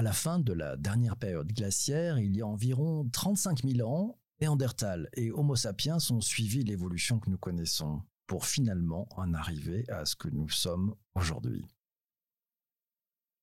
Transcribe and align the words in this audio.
À 0.00 0.02
la 0.02 0.14
fin 0.14 0.38
de 0.38 0.54
la 0.54 0.78
dernière 0.78 1.14
période 1.14 1.52
glaciaire, 1.52 2.18
il 2.18 2.34
y 2.34 2.40
a 2.40 2.46
environ 2.46 3.06
35 3.12 3.64
000 3.64 3.86
ans, 3.86 4.18
Néandertal 4.40 5.10
et 5.12 5.30
Homo 5.30 5.56
sapiens 5.56 5.98
ont 6.08 6.22
suivi 6.22 6.64
l'évolution 6.64 7.20
que 7.20 7.28
nous 7.28 7.36
connaissons 7.36 8.00
pour 8.26 8.46
finalement 8.46 9.06
en 9.10 9.34
arriver 9.34 9.84
à 9.90 10.06
ce 10.06 10.16
que 10.16 10.30
nous 10.30 10.48
sommes 10.48 10.94
aujourd'hui. 11.14 11.66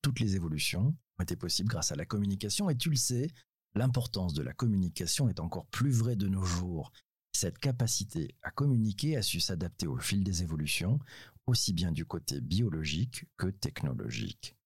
Toutes 0.02 0.20
les 0.20 0.36
évolutions 0.36 0.96
ont 1.20 1.24
été 1.24 1.36
possibles 1.36 1.70
grâce 1.70 1.92
à 1.92 1.96
la 1.96 2.08
communication 2.08 2.72
et 2.72 2.76
tu 2.76 2.90
le 2.90 2.96
sais, 2.96 3.28
l'importance 3.76 4.34
de 4.34 4.42
la 4.42 4.54
communication 4.54 5.30
est 5.30 5.40
encore 5.40 5.68
plus 5.68 5.92
vraie 5.92 6.16
de 6.16 6.28
nos 6.28 6.42
jours. 6.42 6.92
Cette 7.34 7.60
capacité 7.60 8.36
à 8.42 8.50
communiquer 8.50 9.16
a 9.16 9.22
su 9.22 9.40
s'adapter 9.40 9.86
au 9.86 10.00
fil 10.00 10.24
des 10.24 10.42
évolutions, 10.42 10.98
aussi 11.46 11.72
bien 11.72 11.92
du 11.92 12.08
côté 12.08 12.42
biologique 12.42 13.26
que 13.38 13.46
technologique. 13.46 14.57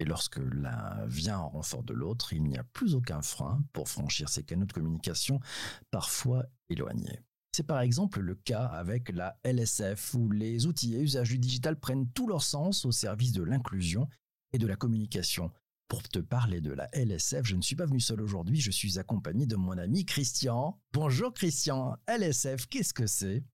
Et 0.00 0.06
lorsque 0.06 0.38
l'un 0.38 1.04
vient 1.06 1.38
en 1.38 1.50
renfort 1.50 1.82
de 1.82 1.92
l'autre, 1.92 2.32
il 2.32 2.42
n'y 2.42 2.56
a 2.56 2.64
plus 2.64 2.94
aucun 2.94 3.20
frein 3.20 3.62
pour 3.74 3.88
franchir 3.88 4.30
ces 4.30 4.42
canaux 4.42 4.64
de 4.64 4.72
communication 4.72 5.40
parfois 5.90 6.46
éloignés. 6.70 7.20
C'est 7.52 7.66
par 7.66 7.80
exemple 7.80 8.20
le 8.20 8.34
cas 8.34 8.64
avec 8.64 9.10
la 9.10 9.36
LSF, 9.44 10.14
où 10.14 10.30
les 10.30 10.66
outils 10.66 10.94
et 10.94 11.00
usages 11.00 11.28
du 11.28 11.38
digital 11.38 11.78
prennent 11.78 12.08
tout 12.12 12.26
leur 12.26 12.42
sens 12.42 12.86
au 12.86 12.92
service 12.92 13.32
de 13.32 13.42
l'inclusion 13.42 14.08
et 14.54 14.58
de 14.58 14.66
la 14.66 14.76
communication. 14.76 15.52
Pour 15.88 16.02
te 16.02 16.20
parler 16.20 16.62
de 16.62 16.72
la 16.72 16.88
LSF, 16.94 17.44
je 17.44 17.56
ne 17.56 17.62
suis 17.62 17.76
pas 17.76 17.84
venu 17.84 18.00
seul 18.00 18.22
aujourd'hui, 18.22 18.58
je 18.58 18.70
suis 18.70 18.98
accompagné 18.98 19.44
de 19.44 19.56
mon 19.56 19.76
ami 19.76 20.06
Christian. 20.06 20.80
Bonjour 20.94 21.34
Christian, 21.34 21.96
LSF, 22.06 22.68
qu'est-ce 22.68 22.94
que 22.94 23.06
c'est? 23.06 23.44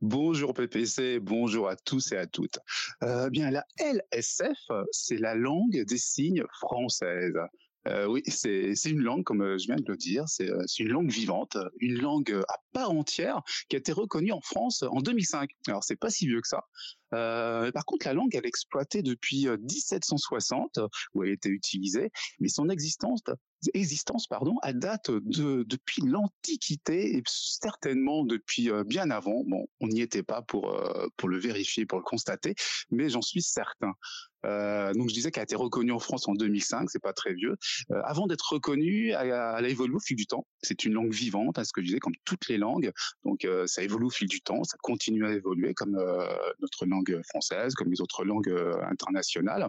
Bonjour 0.00 0.54
PPC, 0.54 1.20
bonjour 1.20 1.68
à 1.68 1.76
tous 1.76 2.12
et 2.12 2.16
à 2.16 2.26
toutes. 2.26 2.58
Euh, 3.02 3.30
bien, 3.30 3.50
la 3.50 3.64
LSF, 3.78 4.58
c'est 4.90 5.16
la 5.16 5.34
langue 5.34 5.84
des 5.84 5.98
signes 5.98 6.44
française. 6.52 7.34
Euh, 7.86 8.06
oui, 8.06 8.22
c'est 8.26 8.72
une 8.86 9.02
langue, 9.02 9.24
comme 9.24 9.42
euh, 9.42 9.58
je 9.58 9.66
viens 9.66 9.76
de 9.76 9.84
le 9.86 9.96
dire, 9.96 10.24
c'est 10.26 10.48
une 10.78 10.88
langue 10.88 11.10
vivante, 11.10 11.58
une 11.80 12.00
langue 12.00 12.32
à 12.48 12.56
part 12.72 12.90
entière 12.90 13.42
qui 13.68 13.76
a 13.76 13.78
été 13.78 13.92
reconnue 13.92 14.32
en 14.32 14.40
France 14.40 14.82
en 14.82 15.00
2005. 15.00 15.50
Alors, 15.68 15.84
c'est 15.84 15.96
pas 15.96 16.10
si 16.10 16.26
vieux 16.26 16.40
que 16.40 16.48
ça. 16.48 16.64
Euh, 17.12 17.70
par 17.72 17.84
contre, 17.84 18.06
la 18.06 18.14
langue, 18.14 18.34
elle 18.34 18.44
est 18.44 18.48
exploitée 18.48 19.02
depuis 19.02 19.46
1760, 19.46 20.78
où 21.14 21.24
elle 21.24 21.30
était 21.30 21.48
utilisée, 21.48 22.10
mais 22.40 22.48
son 22.48 22.68
existence, 22.68 23.20
existence 23.72 24.26
pardon, 24.26 24.56
elle 24.62 24.78
date 24.78 25.10
de, 25.10 25.64
depuis 25.66 26.02
l'Antiquité 26.02 27.16
et 27.16 27.22
certainement 27.26 28.24
depuis 28.24 28.70
bien 28.86 29.10
avant. 29.10 29.42
Bon, 29.46 29.66
on 29.80 29.88
n'y 29.88 30.00
était 30.00 30.22
pas 30.22 30.42
pour, 30.42 30.76
pour 31.16 31.28
le 31.28 31.38
vérifier, 31.38 31.86
pour 31.86 31.98
le 31.98 32.04
constater, 32.04 32.54
mais 32.90 33.08
j'en 33.08 33.22
suis 33.22 33.42
certain. 33.42 33.92
Euh, 34.44 34.92
donc 34.94 35.08
je 35.08 35.14
disais 35.14 35.30
qu'elle 35.30 35.42
a 35.42 35.44
été 35.44 35.56
reconnue 35.56 35.92
en 35.92 35.98
France 35.98 36.28
en 36.28 36.34
2005, 36.34 36.90
c'est 36.90 37.02
pas 37.02 37.12
très 37.12 37.34
vieux. 37.34 37.56
Euh, 37.90 38.00
avant 38.04 38.26
d'être 38.26 38.52
reconnue, 38.52 39.10
elle 39.10 39.24
elle 39.24 39.32
a, 39.32 39.68
évolué 39.68 39.96
au 39.96 40.00
fil 40.00 40.16
du 40.16 40.26
temps. 40.26 40.46
C'est 40.62 40.84
une 40.84 40.92
langue 40.92 41.12
vivante, 41.12 41.58
à 41.58 41.64
ce 41.64 41.72
que 41.72 41.80
je 41.80 41.86
disais, 41.86 41.98
comme 41.98 42.14
toutes 42.24 42.48
les 42.48 42.58
langues. 42.58 42.92
Donc 43.24 43.44
euh, 43.44 43.66
ça 43.66 43.82
évolue 43.82 44.06
au 44.06 44.10
fil 44.10 44.28
du 44.28 44.40
temps, 44.40 44.62
ça 44.64 44.76
continue 44.82 45.26
à 45.26 45.32
évoluer 45.32 45.74
comme 45.74 45.96
euh, 45.96 46.26
notre 46.60 46.86
langue 46.86 47.03
française, 47.28 47.74
comme 47.74 47.90
les 47.90 48.00
autres 48.00 48.24
langues 48.24 48.48
euh, 48.48 48.74
internationales. 48.90 49.68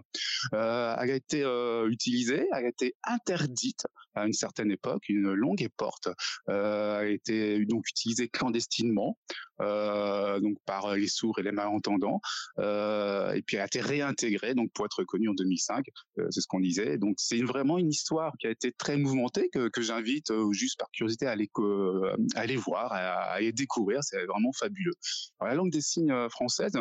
elle 0.52 0.60
a 0.60 1.16
été 1.16 1.44
utilisée, 1.88 2.48
a 2.52 2.62
été 2.64 2.96
interdite 3.04 3.86
à 4.16 4.26
une 4.26 4.34
certaine 4.34 4.72
époque, 4.72 5.10
une 5.10 5.34
longue 5.34 5.62
époque, 5.62 6.08
euh, 6.50 7.00
a 7.00 7.06
été 7.06 7.66
donc 7.66 7.88
utilisée 7.90 8.30
clandestinement, 8.30 9.18
euh, 9.62 10.40
donc 10.40 10.58
par 10.66 10.96
les 10.96 11.08
sourds 11.08 11.40
et 11.40 11.44
les 11.44 11.52
malentendants, 11.52 12.22
euh, 12.60 13.34
et 13.34 13.42
puis 13.42 13.58
elle 13.58 13.64
a 13.64 13.66
été 13.66 13.82
réintégrée 13.82 14.56
donc 14.56 14.72
pour 14.74 14.86
être 14.86 15.00
reconnue 15.00 15.30
en 15.30 15.34
2005. 15.34 15.86
Euh, 16.18 16.28
c'est 16.32 16.42
ce 16.42 16.48
qu'on 16.48 16.60
disait. 16.60 16.98
Donc 16.98 17.16
c'est 17.18 17.42
vraiment 17.42 17.78
une 17.78 17.90
histoire 17.90 18.34
qui 18.40 18.48
a 18.48 18.52
été 18.52 18.72
très 18.72 18.98
mouvementée 18.98 19.50
que, 19.50 19.68
que 19.68 19.82
j'invite 19.82 20.32
euh, 20.32 20.52
juste 20.52 20.80
par 20.80 20.90
curiosité 20.92 21.28
à 21.28 21.32
aller, 21.32 21.50
aller 22.36 22.56
voir, 22.56 22.92
à, 22.94 22.98
à 22.98 23.34
aller 23.34 23.52
découvrir. 23.52 24.04
C'est 24.04 24.26
vraiment 24.26 24.52
fabuleux. 24.54 24.94
La 25.42 25.54
langue 25.54 25.72
des 25.72 25.82
signes 25.82 26.30
française, 26.30 26.74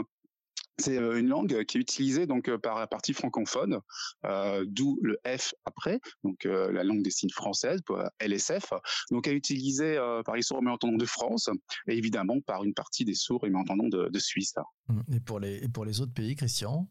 c'est 0.78 0.98
euh, 0.98 1.18
une 1.18 1.28
langue 1.28 1.64
qui 1.64 1.78
est 1.78 1.80
utilisée 1.80 2.26
donc 2.26 2.48
euh, 2.48 2.58
par 2.58 2.78
la 2.78 2.86
partie 2.86 3.12
francophone, 3.12 3.78
euh, 4.24 4.64
d'où 4.66 4.98
le 5.02 5.18
F 5.26 5.54
après, 5.64 6.00
donc 6.22 6.44
la 6.44 6.84
langue 6.84 7.02
des 7.02 7.10
signes 7.10 7.30
française, 7.30 7.80
LSF. 8.20 8.72
Donc 9.10 9.26
est 9.26 9.32
utilisée 9.32 9.96
par 10.24 10.36
les 10.36 10.42
sourds 10.42 10.58
et 10.58 10.64
malentendants 10.64 10.96
de 10.96 11.06
France 11.06 11.48
et 11.86 11.96
évidemment 11.96 12.40
par 12.40 12.64
une 12.64 12.74
partie 12.74 13.04
des 13.04 13.14
sourds 13.14 13.46
et 13.46 13.50
malentendants 13.50 13.88
de, 13.88 14.08
de 14.08 14.18
Suisse. 14.18 14.54
Et 15.12 15.20
pour 15.20 15.40
les 15.40 15.64
et 15.64 15.68
pour 15.68 15.84
les 15.84 16.00
autres 16.00 16.12
pays, 16.12 16.36
Christian? 16.36 16.88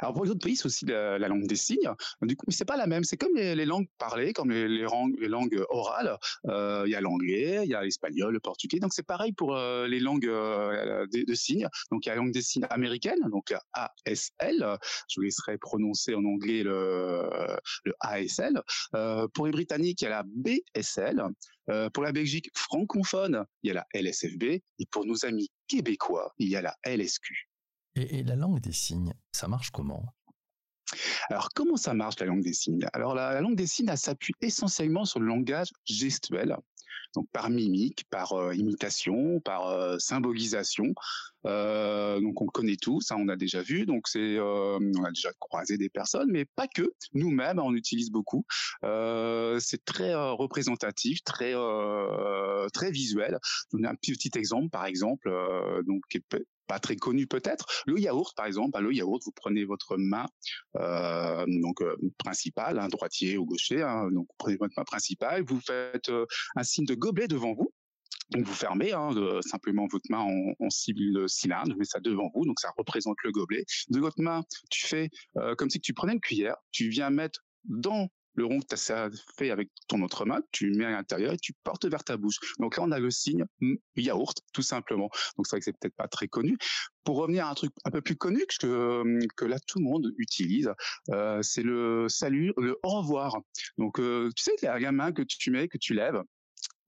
Alors 0.00 0.14
pour 0.14 0.24
les 0.24 0.30
autres 0.30 0.44
pays, 0.44 0.56
c'est 0.56 0.66
aussi 0.66 0.84
la, 0.86 1.18
langue 1.18 1.46
des 1.46 1.56
signes. 1.56 1.90
Du 2.22 2.36
coup, 2.36 2.46
c'est 2.48 2.64
pas 2.64 2.76
la 2.76 2.86
même. 2.86 3.04
C'est 3.04 3.16
comme 3.16 3.34
les, 3.34 3.64
langues 3.64 3.88
parlées, 3.98 4.32
comme 4.32 4.50
les, 4.50 4.68
les, 4.68 5.28
langues, 5.28 5.64
orales. 5.68 6.16
Euh, 6.46 6.84
il 6.86 6.92
y 6.92 6.94
a 6.94 7.00
l'anglais, 7.00 7.60
il 7.64 7.70
y 7.70 7.74
a 7.74 7.82
l'espagnol, 7.82 8.32
le 8.32 8.40
portugais. 8.40 8.78
Donc 8.78 8.92
c'est 8.92 9.06
pareil 9.06 9.32
pour 9.32 9.56
euh, 9.56 9.86
les 9.86 10.00
langues 10.00 10.26
euh, 10.26 11.06
de, 11.06 11.34
signes. 11.34 11.68
Donc 11.90 12.06
il 12.06 12.08
y 12.08 12.12
a 12.12 12.14
la 12.14 12.22
langue 12.22 12.32
des 12.32 12.42
signes 12.42 12.66
américaine, 12.70 13.20
donc 13.30 13.54
ASL. 13.72 14.78
Je 15.08 15.14
vous 15.16 15.22
laisserai 15.22 15.58
prononcer 15.58 16.14
en 16.14 16.24
anglais 16.24 16.62
le 16.62 17.58
ASL. 18.00 18.60
pour 19.34 19.46
les 19.46 19.52
Britanniques, 19.52 20.02
il 20.02 20.04
y 20.04 20.08
a 20.08 20.10
la 20.10 20.24
BSL. 20.24 21.22
pour 21.92 22.02
la 22.02 22.12
Belgique 22.12 22.50
francophone, 22.54 23.44
il 23.62 23.68
y 23.68 23.70
a 23.70 23.74
la 23.74 23.86
LSFB. 23.94 24.44
Et 24.44 24.86
pour 24.90 25.06
nos 25.06 25.24
amis 25.24 25.50
québécois, 25.68 26.32
il 26.38 26.48
y 26.48 26.56
a 26.56 26.62
la 26.62 26.76
LSQ. 26.84 27.51
Et, 27.94 28.22
la 28.22 28.36
langue 28.36 28.60
des 28.60 28.72
signes, 28.72 29.12
ça 29.32 29.48
marche 29.48 29.70
comment? 29.70 30.04
Alors, 31.28 31.50
comment 31.54 31.76
ça 31.76 31.94
marche 31.94 32.18
la 32.20 32.26
langue 32.26 32.42
des 32.42 32.52
signes? 32.52 32.86
Alors, 32.92 33.14
la, 33.14 33.40
langue 33.40 33.56
des 33.56 33.66
signes, 33.66 33.94
s'appuie 33.96 34.34
essentiellement 34.40 35.04
sur 35.04 35.20
le 35.20 35.26
langage 35.26 35.68
gestuel, 35.84 36.56
donc 37.14 37.28
par 37.32 37.50
mimique, 37.50 38.04
par 38.10 38.32
euh, 38.32 38.54
imitation, 38.54 39.40
par 39.40 39.68
euh, 39.68 39.98
symbolisation. 39.98 40.94
Euh, 41.46 42.20
donc, 42.20 42.40
on 42.40 42.44
le 42.44 42.50
connaît 42.50 42.76
tous, 42.76 43.00
ça, 43.00 43.16
on 43.16 43.28
a 43.28 43.36
déjà 43.36 43.62
vu. 43.62 43.86
Donc, 43.86 44.08
c'est, 44.08 44.38
on 44.38 45.04
a 45.04 45.10
déjà 45.10 45.32
croisé 45.38 45.76
des 45.78 45.88
personnes, 45.88 46.30
mais 46.30 46.44
pas 46.44 46.68
que. 46.68 46.92
Nous-mêmes, 47.14 47.58
on 47.58 47.74
utilise 47.74 48.10
beaucoup. 48.10 48.44
c'est 48.82 49.84
très 49.84 50.14
représentatif, 50.14 51.22
très 51.24 51.54
très 52.72 52.90
visuel. 52.90 53.38
Je 53.72 53.86
un 53.86 53.94
petit 53.94 54.30
exemple, 54.36 54.70
par 54.70 54.86
exemple, 54.86 55.30
donc 55.86 56.02
qui 56.08 56.18
est 56.18 56.44
pas 56.72 56.78
très 56.78 56.96
connu 56.96 57.26
peut-être. 57.26 57.66
Le 57.86 57.98
yaourt, 57.98 58.34
par 58.36 58.46
exemple, 58.46 58.80
le 58.80 58.94
yaourt, 58.94 59.22
vous 59.24 59.32
prenez 59.32 59.64
votre 59.64 59.96
main 59.98 60.26
euh, 60.76 61.44
donc 61.46 61.82
euh, 61.82 61.96
principale, 62.18 62.78
hein, 62.78 62.88
droitier 62.88 63.36
ou 63.36 63.44
gaucher, 63.44 63.82
hein, 63.82 64.10
donc 64.10 64.26
vous 64.28 64.34
prenez 64.38 64.56
votre 64.56 64.72
main 64.76 64.84
principale, 64.84 65.44
vous 65.44 65.60
faites 65.60 66.08
euh, 66.08 66.24
un 66.56 66.62
signe 66.62 66.86
de 66.86 66.94
gobelet 66.94 67.28
devant 67.28 67.52
vous. 67.52 67.72
Donc 68.32 68.46
vous 68.46 68.54
fermez 68.54 68.92
hein, 68.92 69.10
simplement 69.42 69.86
votre 69.90 70.06
main 70.10 70.20
en, 70.20 70.54
en 70.58 70.70
cible 70.70 71.28
cylindre, 71.28 71.74
vous 71.76 71.84
ça 71.84 72.00
devant 72.00 72.30
vous, 72.34 72.44
donc 72.46 72.60
ça 72.60 72.70
représente 72.76 73.16
le 73.24 73.30
gobelet. 73.30 73.64
De 73.88 74.00
votre 74.00 74.20
main, 74.20 74.42
tu 74.70 74.86
fais 74.86 75.10
euh, 75.36 75.54
comme 75.54 75.70
si 75.70 75.80
tu 75.80 75.92
prenais 75.92 76.14
une 76.14 76.20
cuillère, 76.20 76.56
tu 76.70 76.88
viens 76.88 77.10
mettre 77.10 77.40
dans 77.64 78.08
le 78.34 78.46
rond 78.46 78.60
que 78.60 78.74
tu 78.74 78.92
as 78.92 79.10
fait 79.36 79.50
avec 79.50 79.68
ton 79.88 80.02
autre 80.02 80.24
main, 80.24 80.40
tu 80.52 80.70
mets 80.70 80.86
à 80.86 80.90
l'intérieur 80.90 81.34
et 81.34 81.36
tu 81.36 81.52
portes 81.64 81.84
vers 81.84 82.02
ta 82.02 82.16
bouche. 82.16 82.36
Donc 82.58 82.76
là, 82.76 82.82
on 82.82 82.90
a 82.90 82.98
le 82.98 83.10
signe 83.10 83.44
yaourt, 83.96 84.38
tout 84.54 84.62
simplement. 84.62 85.10
Donc 85.36 85.46
c'est 85.46 85.56
vrai 85.56 85.60
que 85.60 85.64
c'est 85.66 85.78
peut-être 85.78 85.96
pas 85.96 86.08
très 86.08 86.28
connu. 86.28 86.56
Pour 87.04 87.16
revenir 87.16 87.46
à 87.46 87.50
un 87.50 87.54
truc 87.54 87.72
un 87.84 87.90
peu 87.90 88.00
plus 88.00 88.16
connu 88.16 88.44
que, 88.58 89.02
que 89.36 89.44
là 89.44 89.58
tout 89.66 89.80
le 89.80 89.84
monde 89.84 90.12
utilise, 90.16 90.72
euh, 91.10 91.42
c'est 91.42 91.62
le 91.62 92.08
salut, 92.08 92.52
le 92.56 92.78
au 92.82 93.00
revoir. 93.00 93.36
Donc 93.76 93.98
euh, 93.98 94.30
tu 94.36 94.44
sais, 94.44 94.52
il 94.62 94.64
y 94.64 94.68
a 94.68 94.78
la 94.78 94.92
main 94.92 95.12
que 95.12 95.22
tu 95.22 95.50
mets, 95.50 95.68
que 95.68 95.78
tu 95.78 95.92
lèves, 95.94 96.22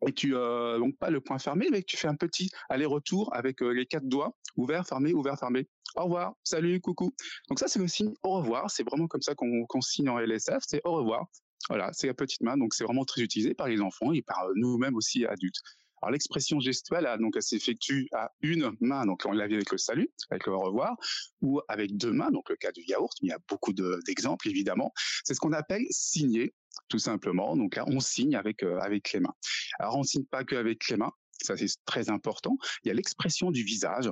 et 0.06 0.12
tu 0.12 0.36
euh, 0.36 0.78
donc 0.78 0.96
pas 0.98 1.10
le 1.10 1.20
point 1.20 1.38
fermé, 1.38 1.68
mais 1.70 1.82
tu 1.82 1.96
fais 1.96 2.08
un 2.08 2.16
petit 2.16 2.50
aller-retour 2.68 3.34
avec 3.34 3.62
euh, 3.62 3.70
les 3.70 3.86
quatre 3.86 4.06
doigts, 4.06 4.36
ouvert, 4.56 4.86
fermé, 4.86 5.12
ouvert, 5.12 5.38
fermé 5.38 5.68
au 5.96 6.04
revoir, 6.04 6.34
salut, 6.42 6.80
coucou. 6.80 7.14
Donc 7.48 7.58
ça, 7.60 7.68
c'est 7.68 7.78
le 7.78 7.86
signe 7.86 8.14
au 8.22 8.38
revoir. 8.38 8.70
C'est 8.70 8.82
vraiment 8.82 9.06
comme 9.06 9.22
ça 9.22 9.34
qu'on 9.34 9.80
signe 9.80 10.08
en 10.08 10.18
LSF, 10.18 10.58
c'est 10.66 10.80
au 10.84 10.92
revoir. 10.92 11.26
Voilà, 11.68 11.90
c'est 11.92 12.08
la 12.08 12.14
petite 12.14 12.42
main, 12.42 12.56
donc 12.56 12.74
c'est 12.74 12.84
vraiment 12.84 13.04
très 13.04 13.22
utilisé 13.22 13.54
par 13.54 13.68
les 13.68 13.80
enfants 13.80 14.12
et 14.12 14.20
par 14.20 14.48
nous-mêmes 14.54 14.96
aussi 14.96 15.24
adultes. 15.24 15.60
Alors 16.02 16.12
l'expression 16.12 16.60
gestuelle, 16.60 17.08
donc 17.18 17.34
elle 17.36 17.42
s'effectue 17.42 18.08
à 18.12 18.30
une 18.42 18.72
main, 18.80 19.06
donc 19.06 19.22
on 19.24 19.32
l'a 19.32 19.46
vu 19.46 19.54
avec 19.54 19.72
le 19.72 19.78
salut, 19.78 20.10
avec 20.28 20.46
le 20.46 20.52
au 20.52 20.60
revoir, 20.60 20.94
ou 21.40 21.62
avec 21.68 21.96
deux 21.96 22.12
mains, 22.12 22.30
donc 22.30 22.50
le 22.50 22.56
cas 22.56 22.72
du 22.72 22.82
yaourt. 22.82 23.16
Il 23.22 23.30
y 23.30 23.32
a 23.32 23.38
beaucoup 23.48 23.72
d'exemples 23.72 24.48
évidemment. 24.48 24.92
C'est 25.24 25.32
ce 25.32 25.40
qu'on 25.40 25.54
appelle 25.54 25.86
signer, 25.88 26.52
tout 26.88 26.98
simplement. 26.98 27.56
Donc 27.56 27.76
là, 27.76 27.84
on 27.86 28.00
signe 28.00 28.36
avec 28.36 28.62
euh, 28.62 28.78
avec 28.80 29.12
les 29.12 29.20
mains. 29.20 29.34
Alors 29.78 29.96
on 29.96 30.02
signe 30.02 30.24
pas 30.24 30.44
que 30.44 30.56
avec 30.56 30.88
les 30.88 30.96
mains, 30.96 31.12
ça 31.42 31.56
c'est 31.56 31.66
très 31.84 32.10
important. 32.10 32.56
Il 32.84 32.88
y 32.88 32.90
a 32.90 32.94
l'expression 32.94 33.50
du 33.50 33.62
visage 33.62 34.10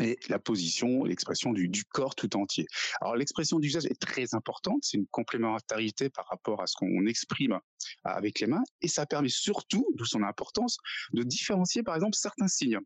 et 0.00 0.18
la 0.28 0.38
position, 0.38 1.04
l'expression 1.04 1.52
du, 1.52 1.68
du, 1.68 1.84
corps 1.84 2.14
tout 2.14 2.34
entier. 2.36 2.66
Alors 3.00 3.16
l'expression 3.16 3.58
du 3.58 3.68
visage 3.68 3.86
est 3.86 4.00
très 4.00 4.34
importante, 4.34 4.78
c'est 4.82 4.96
une 4.96 5.06
complémentarité 5.08 6.08
par 6.08 6.26
rapport 6.28 6.62
à 6.62 6.66
ce 6.66 6.74
qu'on 6.76 7.06
exprime 7.06 7.58
avec 8.04 8.40
les 8.40 8.46
mains, 8.46 8.62
et 8.80 8.88
ça 8.88 9.04
permet 9.04 9.28
surtout, 9.28 9.86
d'où 9.96 10.04
son 10.06 10.22
importance, 10.22 10.78
de 11.12 11.22
différencier 11.22 11.82
par 11.82 11.96
exemple 11.96 12.16
certains 12.16 12.48
signes. 12.48 12.78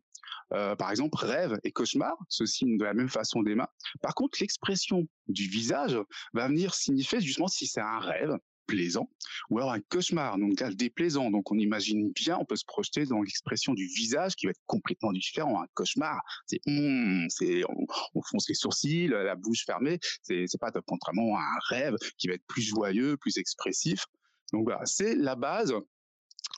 par 0.49 0.91
exemple, 0.91 1.17
rêve 1.17 1.57
et 1.63 1.71
cauchemar 1.71 2.15
se 2.27 2.45
signent 2.45 2.77
de 2.77 2.83
la 2.83 2.93
même 2.93 3.09
façon 3.09 3.43
des 3.43 3.55
mains. 3.55 3.69
Par 4.01 4.13
contre, 4.13 4.37
l'expression 4.41 5.07
du 5.27 5.47
visage 5.47 5.97
va 6.33 6.47
venir 6.47 6.73
signifier 6.73 7.21
justement 7.21 7.47
si 7.47 7.65
c'est 7.65 7.81
un 7.81 7.99
rêve, 7.99 8.35
plaisant, 8.67 9.09
ou 9.49 9.57
alors 9.57 9.71
un 9.71 9.79
cauchemar, 9.79 10.37
donc 10.37 10.59
là, 10.59 10.71
déplaisant. 10.71 11.31
Donc 11.31 11.51
on 11.51 11.57
imagine 11.57 12.11
bien, 12.11 12.37
on 12.39 12.45
peut 12.45 12.55
se 12.55 12.65
projeter 12.65 13.05
dans 13.05 13.21
l'expression 13.21 13.73
du 13.73 13.85
visage 13.85 14.35
qui 14.35 14.45
va 14.45 14.51
être 14.51 14.61
complètement 14.65 15.11
différent. 15.11 15.61
Un 15.61 15.67
cauchemar, 15.73 16.21
c'est 16.47 16.59
hum, 16.67 17.27
on, 17.41 17.85
on, 18.15 18.21
fonce 18.21 18.49
les 18.49 18.55
sourcils, 18.55 19.07
la 19.07 19.35
bouche 19.35 19.65
fermée, 19.65 19.99
c'est 20.23 20.45
c'est 20.47 20.59
pas 20.59 20.71
contrairement 20.85 21.37
à 21.37 21.41
un 21.41 21.59
rêve 21.69 21.95
qui 22.17 22.27
va 22.27 22.33
être 22.33 22.45
plus 22.47 22.61
joyeux, 22.61 23.17
plus 23.17 23.37
expressif. 23.37 24.05
Donc 24.53 24.63
voilà, 24.65 24.85
c'est 24.85 25.15
la 25.15 25.35
base 25.35 25.73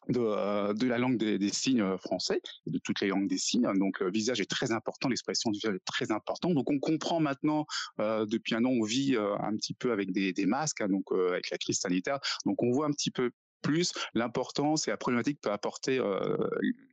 de, 0.10 0.20
euh, 0.20 0.74
de, 0.74 0.88
la 0.88 0.98
langue 0.98 1.18
des, 1.18 1.38
des, 1.38 1.50
signes 1.50 1.82
euh, 1.82 1.98
français, 1.98 2.42
de 2.66 2.80
toutes 2.80 3.02
les 3.02 3.08
langues 3.08 3.28
des 3.28 3.38
signes. 3.38 3.68
Donc, 3.76 4.00
le 4.00 4.12
visage 4.12 4.40
est 4.42 4.50
très 4.50 4.72
important, 4.72 5.10
l'expression 5.10 5.52
du 5.52 5.60
visage 5.60 5.76
est 5.76 5.86
très 5.86 6.12
importante. 6.12 6.54
Donc, 6.54 6.70
on 6.70 6.80
comprend 6.80 7.20
maintenant, 7.20 7.66
euh, 8.00 8.26
depuis 8.26 8.56
un 8.56 8.64
an, 8.66 8.70
on 8.70 8.84
vit 8.84 9.16
euh, 9.16 9.36
un 9.40 9.56
petit 9.56 9.74
peu 9.74 9.92
avec 9.92 10.12
des, 10.12 10.46
masques, 10.46 10.82
hein, 10.82 10.88
donc 10.88 11.12
euh, 11.12 11.32
avec 11.32 11.50
la 11.50 11.58
crise 11.58 11.80
sanitaire. 11.80 12.20
Donc, 12.46 12.64
on 12.64 12.72
voit 12.72 12.88
un 12.88 12.92
petit 12.92 13.12
peu 13.12 13.32
plus 13.62 13.92
l'importance 14.14 14.88
et 14.88 14.92
la 14.92 14.98
problématique 14.98 15.42
que 15.42 15.50
peut 15.50 15.52
apporter 15.52 16.00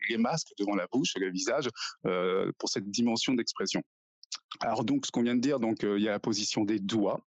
les 0.09 0.17
masques 0.17 0.49
devant 0.59 0.75
la 0.75 0.87
bouche 0.87 1.13
le 1.17 1.31
visage 1.31 1.69
pour 2.59 2.69
cette 2.71 2.91
dimension 2.91 3.35
d'expression. 3.35 3.83
Alors 4.61 4.83
donc, 4.83 5.05
ce 5.05 5.13
qu'on 5.13 5.23
vient 5.23 5.37
de 5.37 5.43
dire, 5.43 5.61
donc 5.61 5.83
il 5.83 6.01
y 6.01 6.09
a 6.09 6.13
la 6.13 6.19
position 6.19 6.65
des 6.65 6.81
doigts 6.81 7.21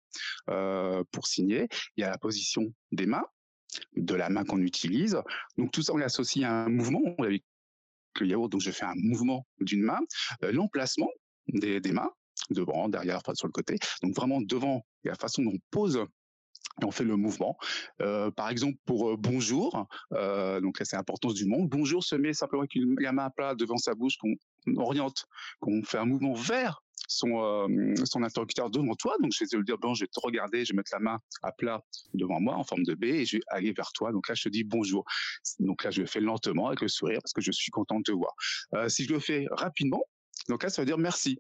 pour 0.48 1.28
signer, 1.28 1.68
il 1.96 2.02
y 2.02 2.04
a 2.04 2.10
la 2.10 2.18
position 2.18 2.74
des 2.92 3.06
mains 3.06 3.26
de 3.96 4.16
la 4.16 4.30
main 4.30 4.44
qu'on 4.44 4.62
utilise. 4.62 5.22
Donc 5.58 5.72
tout 5.72 5.82
ça, 5.82 5.94
on 5.94 5.98
l'associe 5.98 6.46
à 6.46 6.52
un 6.66 6.70
mouvement. 6.70 7.02
Avec 7.20 7.44
le 8.20 8.28
yaourt, 8.28 8.50
donc 8.50 8.62
je 8.62 8.72
fais 8.72 8.86
un 8.86 8.96
mouvement 8.96 9.46
d'une 9.60 9.84
main. 9.84 10.00
Euh, 10.44 10.52
L'emplacement 10.52 11.10
des, 11.48 11.80
mains, 11.92 12.10
devant, 12.50 12.90
derrière, 12.90 13.22
sur 13.34 13.48
le 13.48 13.52
côté. 13.52 13.78
Donc 14.02 14.16
vraiment 14.16 14.42
devant, 14.42 14.86
la 15.04 15.16
façon 15.16 15.44
dont 15.44 15.54
on 15.54 15.60
pose 15.72 16.04
et 16.82 16.86
on 16.86 16.92
fait 16.92 17.04
le 17.04 17.16
mouvement. 17.16 17.58
Euh, 18.02 18.30
par 18.32 18.50
exemple, 18.50 18.78
pour 18.86 19.12
euh, 19.12 19.16
bonjour, 19.18 19.88
donc 20.12 20.80
là 20.80 20.86
c'est 20.86 20.96
l'importance 20.96 21.34
du 21.34 21.46
monde. 21.46 21.70
Bonjour 21.70 22.04
se 22.04 22.16
met 22.16 22.34
simplement 22.34 22.62
avec 22.62 22.76
une, 22.76 22.96
la 23.00 23.12
main 23.12 23.26
à 23.26 23.30
plat 23.30 23.56
devant 23.56 23.78
sa 23.78 23.96
bouche, 23.96 24.18
qu'on 24.18 24.36
oriente, 24.76 25.26
qu'on 25.60 25.84
fait 25.84 25.98
un 25.98 26.06
mouvement 26.06 26.34
vers 26.34 26.84
son, 27.08 27.42
euh, 27.42 27.96
son 28.06 28.24
interlocuteur 28.24 28.70
devant 28.70 28.96
toi. 28.96 29.16
Donc, 29.22 29.32
je 29.34 29.44
vais 29.44 29.48
te 29.48 29.58
dire, 29.64 29.78
bon, 29.78 29.94
je 29.94 30.04
vais 30.04 30.08
te 30.08 30.20
regarder, 30.20 30.66
je 30.66 30.74
vais 30.74 30.78
mettre 30.78 30.92
la 30.94 31.00
main 31.00 31.20
à 31.44 31.52
plat 31.52 31.84
devant 32.14 32.40
moi 32.40 32.56
en 32.56 32.64
forme 32.64 32.84
de 32.84 32.96
B 32.96 33.06
et 33.06 33.26
je 33.26 33.38
vais 33.38 33.44
aller 33.50 33.74
vers 33.74 33.92
toi. 33.94 34.12
Donc 34.12 34.28
là, 34.28 34.36
je 34.36 34.44
te 34.44 34.50
dis 34.50 34.64
bonjour. 34.64 35.06
Donc 35.60 35.84
là, 35.84 35.92
je 35.92 36.02
le 36.02 36.08
fais 36.08 36.20
lentement 36.20 36.68
avec 36.68 36.82
le 36.82 36.88
sourire 36.88 37.20
parce 37.22 37.34
que 37.34 37.42
je 37.42 37.52
suis 37.52 37.72
content 37.72 37.98
de 37.98 38.04
te 38.04 38.12
voir. 38.12 38.34
Euh, 38.74 38.90
si 38.90 39.06
je 39.06 39.14
le 39.14 39.20
fais 39.20 39.46
rapidement, 39.52 40.04
donc 40.50 40.64
là, 40.64 40.70
ça 40.70 40.82
veut 40.82 40.86
dire 40.86 40.98
merci. 40.98 41.40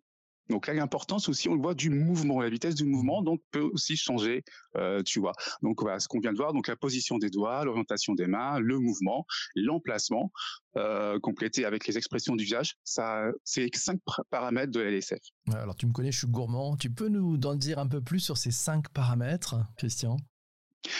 Donc 0.49 0.67
là, 0.67 0.73
l'importance 0.73 1.29
aussi, 1.29 1.49
on 1.49 1.55
le 1.55 1.61
voit 1.61 1.73
du 1.73 1.89
mouvement, 1.89 2.41
la 2.41 2.49
vitesse 2.49 2.75
du 2.75 2.85
mouvement, 2.85 3.21
donc 3.21 3.41
peut 3.51 3.69
aussi 3.73 3.97
changer, 3.97 4.43
euh, 4.77 5.01
tu 5.03 5.19
vois. 5.19 5.33
Donc 5.61 5.81
voilà, 5.81 5.99
ce 5.99 6.07
qu'on 6.07 6.19
vient 6.19 6.31
de 6.31 6.37
voir, 6.37 6.53
donc 6.53 6.67
la 6.67 6.75
position 6.75 7.17
des 7.17 7.29
doigts, 7.29 7.65
l'orientation 7.65 8.13
des 8.13 8.27
mains, 8.27 8.59
le 8.59 8.79
mouvement, 8.79 9.25
l'emplacement, 9.55 10.31
euh, 10.77 11.19
complété 11.19 11.65
avec 11.65 11.87
les 11.87 11.97
expressions 11.97 12.35
du 12.35 12.43
visage, 12.43 12.75
ça, 12.83 13.23
c'est 13.43 13.69
cinq 13.75 13.99
paramètres 14.29 14.71
de 14.71 14.81
LSF. 14.81 15.19
Alors 15.53 15.75
tu 15.75 15.85
me 15.85 15.91
connais, 15.91 16.11
je 16.11 16.19
suis 16.19 16.27
gourmand. 16.27 16.77
Tu 16.77 16.89
peux 16.89 17.09
nous 17.09 17.39
en 17.43 17.55
dire 17.55 17.79
un 17.79 17.87
peu 17.87 18.01
plus 18.01 18.19
sur 18.19 18.37
ces 18.37 18.51
cinq 18.51 18.89
paramètres, 18.89 19.55
Christian? 19.77 20.17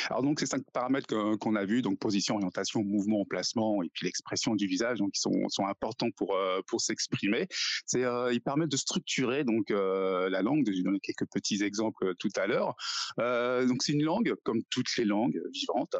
Alors 0.10 0.24
donc 0.24 0.40
ces 0.40 0.46
cinq 0.46 0.64
paramètres 0.72 1.08
qu'on 1.38 1.56
a 1.56 1.66
vus, 1.66 1.82
donc 1.82 2.00
position, 2.00 2.36
orientation, 2.36 2.84
mouvement, 2.84 3.22
emplacement 3.22 3.84
et 3.84 3.90
puis 3.90 4.06
l'expression 4.06 4.56
du 4.56 4.68
visage, 4.68 5.00
donc 5.00 5.12
ils 5.16 5.20
sont, 5.20 5.66
importants 5.68 6.12
pour 6.16 6.36
euh, 6.36 6.62
pour 6.68 6.82
s'exprimer. 6.82 7.48
C'est 7.86 8.04
euh, 8.04 8.32
ils 8.32 8.42
permettent 8.42 8.72
de 8.72 8.78
structurer 8.78 9.44
donc 9.44 9.72
euh, 9.72 10.30
la 10.30 10.42
langue. 10.42 10.70
J'ai 10.72 10.84
donné 10.84 11.00
quelques 11.00 11.28
petits 11.32 11.64
exemples 11.64 12.16
tout 12.16 12.30
à 12.36 12.48
l'heure. 12.48 12.76
Donc 13.18 13.84
c'est 13.84 13.94
une 13.94 14.04
langue 14.04 14.34
comme 14.44 14.62
toutes 14.70 14.96
les 14.98 15.06
langues 15.06 15.42
vivantes. 15.52 15.96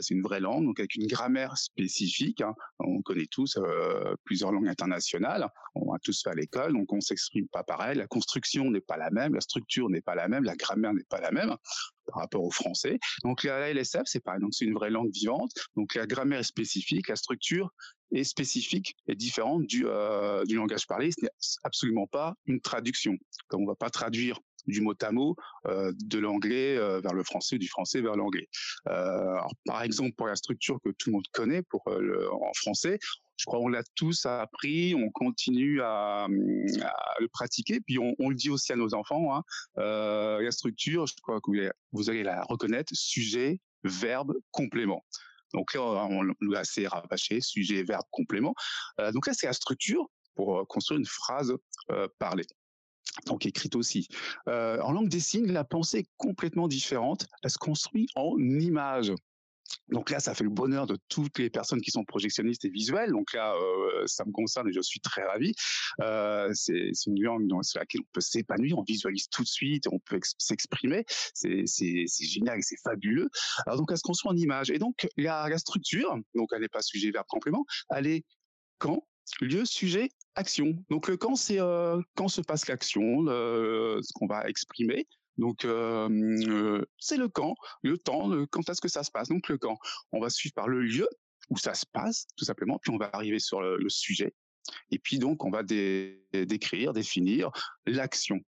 C'est 0.00 0.14
une 0.14 0.22
vraie 0.22 0.40
langue 0.40 0.64
donc 0.64 0.80
avec 0.80 0.94
une 0.94 1.06
grammaire 1.06 1.56
spécifique. 1.56 2.40
Hein. 2.40 2.54
On 2.78 3.02
connaît 3.02 3.26
tous 3.30 3.58
plusieurs 4.24 4.52
langues 4.52 4.68
internationales. 4.68 5.48
On 5.74 5.92
a 5.92 5.98
tous 5.98 6.22
fait 6.22 6.30
à 6.30 6.34
l'école, 6.34 6.72
donc 6.72 6.92
on 6.92 7.00
s'exprime 7.00 7.48
pas 7.48 7.62
pareil. 7.62 7.96
La 7.96 8.06
construction 8.06 8.70
n'est 8.70 8.80
pas 8.80 8.96
la 8.96 9.10
même, 9.10 9.34
la 9.34 9.40
structure 9.40 9.88
n'est 9.90 10.00
pas 10.00 10.14
la 10.14 10.28
même, 10.28 10.44
la 10.44 10.56
grammaire 10.56 10.94
n'est 10.94 11.04
pas 11.04 11.20
la 11.20 11.30
même 11.30 11.56
par 12.12 12.22
rapport 12.22 12.44
au 12.44 12.50
français. 12.50 12.98
Donc 13.24 13.44
la 13.44 13.72
LSF, 13.72 14.02
c'est 14.04 14.20
pareil, 14.20 14.40
donc 14.40 14.54
c'est 14.54 14.64
une 14.64 14.74
vraie 14.74 14.90
langue 14.90 15.12
vivante. 15.12 15.52
Donc 15.76 15.94
la 15.94 16.06
grammaire 16.06 16.40
est 16.40 16.44
spécifique, 16.44 17.08
la 17.08 17.16
structure 17.16 17.70
est 18.12 18.24
spécifique 18.24 18.94
et 19.08 19.14
différente 19.14 19.66
du, 19.66 19.86
euh, 19.86 20.44
du 20.44 20.56
langage 20.56 20.86
parlé. 20.86 21.10
Ce 21.12 21.24
n'est 21.24 21.30
absolument 21.64 22.06
pas 22.06 22.34
une 22.46 22.60
traduction. 22.60 23.16
Comme 23.48 23.62
on 23.62 23.66
va 23.66 23.74
pas 23.74 23.90
traduire 23.90 24.38
du 24.66 24.80
mot 24.80 24.94
à 25.00 25.12
mot 25.12 25.36
euh, 25.66 25.92
de 26.04 26.18
l'anglais 26.18 26.76
euh, 26.76 27.00
vers 27.00 27.12
le 27.12 27.24
français, 27.24 27.58
du 27.58 27.68
français 27.68 28.00
vers 28.00 28.16
l'anglais. 28.16 28.48
Euh, 28.88 29.38
par 29.66 29.82
exemple, 29.82 30.12
pour 30.16 30.26
la 30.26 30.36
structure 30.36 30.78
que 30.84 30.90
tout 30.90 31.10
le 31.10 31.12
monde 31.12 31.26
connaît 31.32 31.62
pour 31.62 31.82
le, 31.90 32.32
en 32.32 32.52
français, 32.54 32.98
je 33.36 33.44
crois 33.46 33.58
qu'on 33.58 33.68
l'a 33.68 33.82
tous 33.96 34.26
appris, 34.26 34.94
on 34.94 35.10
continue 35.10 35.80
à, 35.82 36.26
le 36.28 37.28
pratiquer, 37.28 37.80
puis 37.80 37.98
on, 37.98 38.28
le 38.28 38.34
dit 38.34 38.50
aussi 38.50 38.72
à 38.72 38.76
nos 38.76 38.94
enfants. 38.94 39.34
Hein. 39.34 39.42
La 39.76 40.50
structure, 40.52 41.06
je 41.06 41.14
crois 41.20 41.40
que 41.40 41.50
vous 41.92 42.10
allez, 42.10 42.22
la 42.22 42.44
reconnaître, 42.44 42.92
sujet, 42.94 43.58
verbe, 43.82 44.34
complément. 44.52 45.04
Donc 45.54 45.74
là, 45.74 45.82
on 45.82 46.22
l'a 46.22 46.60
assez 46.60 46.86
rabâché, 46.86 47.40
sujet, 47.40 47.82
verbe, 47.82 48.04
complément. 48.10 48.54
Donc 49.12 49.26
là, 49.26 49.32
c'est 49.34 49.46
la 49.46 49.54
structure 49.54 50.08
pour 50.34 50.66
construire 50.68 51.00
une 51.00 51.06
phrase 51.06 51.54
euh, 51.90 52.08
parlée 52.18 52.46
donc 53.26 53.46
écrite 53.46 53.76
aussi. 53.76 54.08
En 54.46 54.92
langue 54.92 55.08
des 55.08 55.20
signes, 55.20 55.50
la 55.50 55.64
pensée 55.64 55.98
est 55.98 56.08
complètement 56.16 56.68
différente. 56.68 57.26
Elle 57.42 57.50
se 57.50 57.58
construit 57.58 58.08
en 58.14 58.36
images. 58.38 59.12
Donc 59.88 60.10
là, 60.10 60.20
ça 60.20 60.34
fait 60.34 60.44
le 60.44 60.50
bonheur 60.50 60.86
de 60.86 60.98
toutes 61.08 61.38
les 61.38 61.48
personnes 61.48 61.80
qui 61.80 61.90
sont 61.90 62.04
projectionnistes 62.04 62.64
et 62.66 62.68
visuelles. 62.68 63.10
Donc 63.10 63.32
là, 63.32 63.54
ça 64.06 64.24
me 64.24 64.32
concerne 64.32 64.68
et 64.68 64.72
je 64.72 64.80
suis 64.80 65.00
très 65.00 65.22
ravi. 65.24 65.54
C'est 66.52 66.92
une 67.06 67.22
langue 67.22 67.46
dans 67.46 67.60
laquelle 67.74 68.02
on 68.02 68.10
peut 68.12 68.20
s'épanouir, 68.20 68.78
on 68.78 68.82
visualise 68.82 69.28
tout 69.28 69.42
de 69.42 69.48
suite, 69.48 69.86
on 69.90 69.98
peut 69.98 70.20
s'exprimer. 70.38 71.04
C'est 71.34 71.64
génial 72.20 72.58
et 72.58 72.62
c'est 72.62 72.80
fabuleux. 72.82 73.30
Alors 73.66 73.78
donc, 73.78 73.90
elle 73.90 73.98
se 73.98 74.02
construit 74.02 74.30
en 74.30 74.36
images. 74.36 74.70
Et 74.70 74.78
donc, 74.78 75.06
la, 75.16 75.48
la 75.48 75.58
structure, 75.58 76.16
donc 76.34 76.50
elle 76.52 76.60
n'est 76.60 76.68
pas 76.68 76.82
sujet, 76.82 77.10
verbe, 77.10 77.26
complément, 77.28 77.64
elle 77.90 78.06
est 78.06 78.24
quand, 78.78 79.06
lieu, 79.40 79.64
sujet, 79.64 80.10
action. 80.34 80.76
Donc 80.90 81.08
le 81.08 81.16
quand, 81.16 81.36
c'est 81.36 81.60
euh, 81.60 82.00
quand 82.14 82.28
se 82.28 82.40
passe 82.40 82.66
l'action, 82.68 83.26
ce 83.26 84.12
qu'on 84.14 84.26
va 84.26 84.48
exprimer. 84.48 85.06
Donc 85.38 85.64
euh, 85.64 86.84
c'est 86.98 87.16
le 87.16 87.28
quand, 87.28 87.54
le 87.82 87.98
temps, 87.98 88.28
le, 88.28 88.46
quand 88.46 88.68
est-ce 88.68 88.80
que 88.80 88.88
ça 88.88 89.02
se 89.02 89.10
passe. 89.10 89.28
Donc 89.28 89.48
le 89.48 89.58
quand, 89.58 89.78
on 90.12 90.20
va 90.20 90.30
suivre 90.30 90.54
par 90.54 90.68
le 90.68 90.82
lieu 90.82 91.08
où 91.50 91.58
ça 91.58 91.74
se 91.74 91.86
passe, 91.90 92.26
tout 92.36 92.44
simplement, 92.44 92.78
puis 92.78 92.92
on 92.92 92.98
va 92.98 93.10
arriver 93.12 93.38
sur 93.38 93.60
le, 93.60 93.76
le 93.76 93.88
sujet. 93.88 94.34
Et 94.90 94.98
puis 94.98 95.18
donc 95.18 95.44
on 95.44 95.50
va 95.50 95.62
dé 95.62 96.26
décrire, 96.32 96.92
définir 96.92 97.50
l'action. 97.86 98.40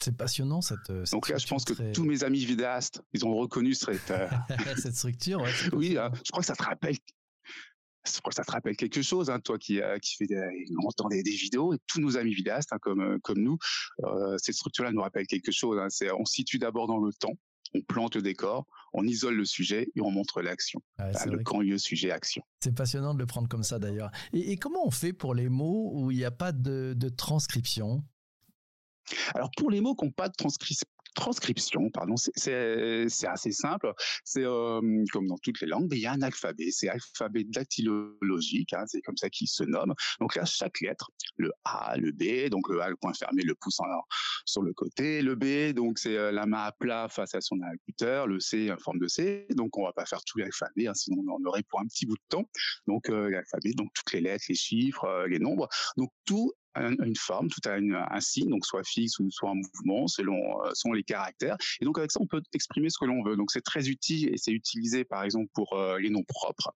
C'est 0.00 0.16
passionnant 0.16 0.60
cette, 0.60 0.78
cette, 0.86 1.10
Donc 1.10 1.28
là, 1.28 1.38
je 1.38 1.46
pense 1.48 1.64
que 1.64 1.72
très... 1.72 1.90
tous 1.90 2.04
mes 2.04 2.22
amis 2.22 2.44
vidéastes, 2.44 3.02
ils 3.12 3.26
ont 3.26 3.34
reconnu 3.34 3.74
cette, 3.74 4.12
euh... 4.12 4.28
cette 4.76 4.94
structure. 4.94 5.40
Ouais, 5.40 5.50
oui, 5.72 5.96
je 6.24 6.30
crois 6.30 6.40
que 6.40 6.46
ça 6.46 6.54
te 6.54 6.62
rappelle 6.62 6.96
ça 8.08 8.44
te 8.44 8.50
rappelle 8.50 8.76
quelque 8.76 9.02
chose, 9.02 9.30
hein, 9.30 9.40
toi 9.40 9.58
qui, 9.58 9.80
euh, 9.80 9.98
qui 9.98 10.16
fait 10.16 10.26
des, 10.26 10.66
longtemps 10.70 11.08
des, 11.08 11.22
des, 11.22 11.30
vidéos, 11.30 11.74
et 11.74 11.78
tous 11.86 12.00
nos 12.00 12.16
amis 12.16 12.34
vidéastes, 12.34 12.72
hein, 12.72 12.78
comme, 12.80 13.00
euh, 13.00 13.18
comme 13.22 13.38
nous, 13.38 13.58
euh, 14.04 14.36
cette 14.38 14.54
structure-là 14.54 14.92
nous 14.92 15.02
rappelle 15.02 15.26
quelque 15.26 15.52
chose. 15.52 15.78
Hein, 15.78 15.88
c'est, 15.90 16.10
on 16.12 16.24
se 16.24 16.34
situe 16.34 16.58
d'abord 16.58 16.86
dans 16.86 16.98
le 16.98 17.12
temps, 17.12 17.34
on 17.74 17.82
plante 17.82 18.16
le 18.16 18.22
décor, 18.22 18.66
on 18.92 19.06
isole 19.06 19.34
le 19.34 19.44
sujet 19.44 19.90
et 19.94 20.00
on 20.00 20.10
montre 20.10 20.42
l'action. 20.42 20.80
Ah, 20.98 21.10
enfin, 21.14 21.30
le 21.30 21.42
camp, 21.42 21.60
lieu, 21.60 21.78
sujet, 21.78 22.10
action. 22.10 22.42
C'est 22.60 22.74
passionnant 22.74 23.14
de 23.14 23.18
le 23.18 23.26
prendre 23.26 23.48
comme 23.48 23.64
ça 23.64 23.78
d'ailleurs. 23.78 24.10
Et, 24.32 24.52
et 24.52 24.56
comment 24.56 24.86
on 24.86 24.90
fait 24.90 25.12
pour 25.12 25.34
les 25.34 25.48
mots 25.48 25.90
où 25.94 26.10
il 26.10 26.16
n'y 26.16 26.24
a 26.24 26.30
pas 26.30 26.52
de, 26.52 26.94
de 26.96 27.08
transcription? 27.08 28.02
Alors 29.34 29.50
pour 29.56 29.70
les 29.70 29.80
mots 29.80 29.94
qui 29.94 30.04
n'ont 30.04 30.10
pas 30.10 30.28
de 30.28 30.34
transcription, 30.34 30.86
transcription, 31.18 31.90
pardon, 31.90 32.14
c'est 32.16 33.26
assez 33.26 33.52
simple. 33.52 33.92
C'est 34.24 34.44
euh, 34.44 34.80
comme 35.12 35.26
dans 35.26 35.38
toutes 35.38 35.60
les 35.60 35.66
langues, 35.66 35.88
il 35.92 35.98
y 35.98 36.06
a 36.06 36.12
un 36.12 36.22
alphabet. 36.22 36.70
C'est 36.70 36.88
alphabet 36.88 37.44
dactylologique, 37.44 38.72
hein, 38.72 38.84
c'est 38.86 39.02
comme 39.02 39.16
ça 39.16 39.28
qu'il 39.28 39.48
se 39.48 39.64
nomme. 39.64 39.94
Donc 40.20 40.36
là, 40.36 40.44
chaque 40.44 40.80
lettre, 40.80 41.10
le 41.36 41.50
A, 41.64 41.96
le 41.96 42.12
B, 42.12 42.48
donc 42.50 42.68
le 42.68 42.80
A, 42.80 42.88
le 42.88 42.96
point 42.96 43.12
fermé, 43.12 43.42
le 43.42 43.54
pouce 43.54 43.78
sur 44.44 44.62
le 44.62 44.72
côté, 44.72 45.22
le 45.22 45.34
B, 45.34 45.74
donc 45.74 45.98
c'est 45.98 46.16
euh, 46.16 46.32
la 46.32 46.46
main 46.46 46.62
à 46.64 46.72
plat 46.72 47.08
face 47.08 47.34
à 47.34 47.40
son 47.40 47.56
interlocuteur, 47.56 48.26
le 48.26 48.40
C 48.40 48.70
en 48.72 48.78
forme 48.78 48.98
de 48.98 49.08
C. 49.08 49.46
Donc 49.50 49.76
on 49.78 49.84
va 49.84 49.92
pas 49.92 50.06
faire 50.06 50.22
tout 50.24 50.38
l'alphabet, 50.38 50.86
hein, 50.86 50.94
sinon 50.94 51.22
on 51.26 51.34
en 51.34 51.44
aurait 51.44 51.62
pour 51.68 51.80
un 51.80 51.86
petit 51.86 52.06
bout 52.06 52.16
de 52.16 52.28
temps. 52.28 52.48
Donc 52.86 53.10
euh, 53.10 53.28
l'alphabet, 53.30 53.72
donc 53.72 53.88
toutes 53.94 54.12
les 54.12 54.20
lettres, 54.20 54.44
les 54.48 54.54
chiffres, 54.54 55.26
les 55.28 55.38
nombres, 55.38 55.68
donc 55.96 56.10
tout 56.24 56.52
une 56.80 57.16
forme, 57.16 57.48
tout 57.48 57.60
a 57.68 57.74
un 57.74 58.20
signe, 58.20 58.48
donc 58.50 58.66
soit 58.66 58.84
fixe 58.84 59.18
ou 59.18 59.30
soit 59.30 59.50
en 59.50 59.54
mouvement 59.56 60.06
selon, 60.06 60.64
euh, 60.64 60.70
selon 60.74 60.94
les 60.94 61.04
caractères. 61.04 61.56
Et 61.80 61.84
donc 61.84 61.98
avec 61.98 62.10
ça, 62.10 62.20
on 62.20 62.26
peut 62.26 62.42
exprimer 62.52 62.90
ce 62.90 62.98
que 62.98 63.04
l'on 63.04 63.22
veut. 63.22 63.36
Donc 63.36 63.50
c'est 63.50 63.62
très 63.62 63.88
utile 63.88 64.32
et 64.32 64.36
c'est 64.36 64.52
utilisé 64.52 65.04
par 65.04 65.22
exemple 65.22 65.50
pour 65.54 65.72
euh, 65.74 65.98
les 65.98 66.10
noms 66.10 66.24
propres. 66.24 66.72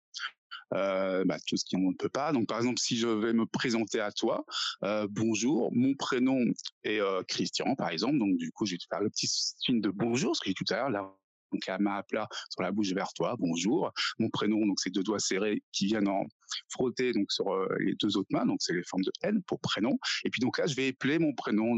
euh, 0.74 1.24
bah, 1.24 1.38
tout 1.46 1.56
ce 1.56 1.64
qu'on 1.70 1.90
ne 1.90 1.96
peut 1.96 2.08
pas. 2.08 2.32
Donc, 2.32 2.46
par 2.46 2.58
exemple, 2.58 2.78
si 2.78 2.96
je 2.96 3.08
vais 3.08 3.32
me 3.32 3.46
présenter 3.46 4.00
à 4.00 4.12
toi, 4.12 4.44
euh, 4.84 5.06
bonjour, 5.10 5.70
mon 5.74 5.94
prénom 5.94 6.44
est 6.84 7.00
Christian, 7.26 7.74
par 7.74 7.90
exemple. 7.90 8.18
Donc, 8.18 8.36
du 8.36 8.52
coup, 8.52 8.66
je 8.66 8.72
vais 8.72 8.78
te 8.78 8.86
faire 8.88 9.00
le 9.00 9.10
petit 9.10 9.26
signe 9.28 9.80
de 9.80 9.90
bonjour, 9.90 10.36
ce 10.36 10.40
que 10.40 10.48
j'ai 10.48 10.54
tout 10.54 10.64
à 10.70 10.76
l'heure, 10.76 10.90
là, 10.90 11.16
donc 11.52 11.66
la 11.66 11.78
main 11.78 11.96
à 11.96 12.02
plat 12.02 12.28
sur 12.50 12.62
la 12.62 12.72
bouche 12.72 12.92
vers 12.92 13.12
toi, 13.12 13.36
bonjour. 13.38 13.92
Mon 14.18 14.28
prénom, 14.30 14.66
donc 14.66 14.80
c'est 14.80 14.90
deux 14.90 15.02
doigts 15.02 15.18
serrés 15.18 15.62
qui 15.72 15.86
viennent 15.86 16.08
en 16.08 16.24
frotter 16.68 17.12
donc 17.12 17.30
sur 17.32 17.46
les 17.78 17.94
deux 17.94 18.16
autres 18.16 18.30
mains, 18.30 18.46
donc 18.46 18.58
c'est 18.60 18.74
les 18.74 18.82
formes 18.84 19.04
de 19.04 19.12
N 19.22 19.42
pour 19.42 19.60
prénom. 19.60 19.98
Et 20.24 20.30
puis 20.30 20.40
donc 20.40 20.58
là, 20.58 20.66
je 20.66 20.74
vais 20.74 20.88
épeler 20.88 21.18
mon 21.18 21.32
prénom, 21.32 21.76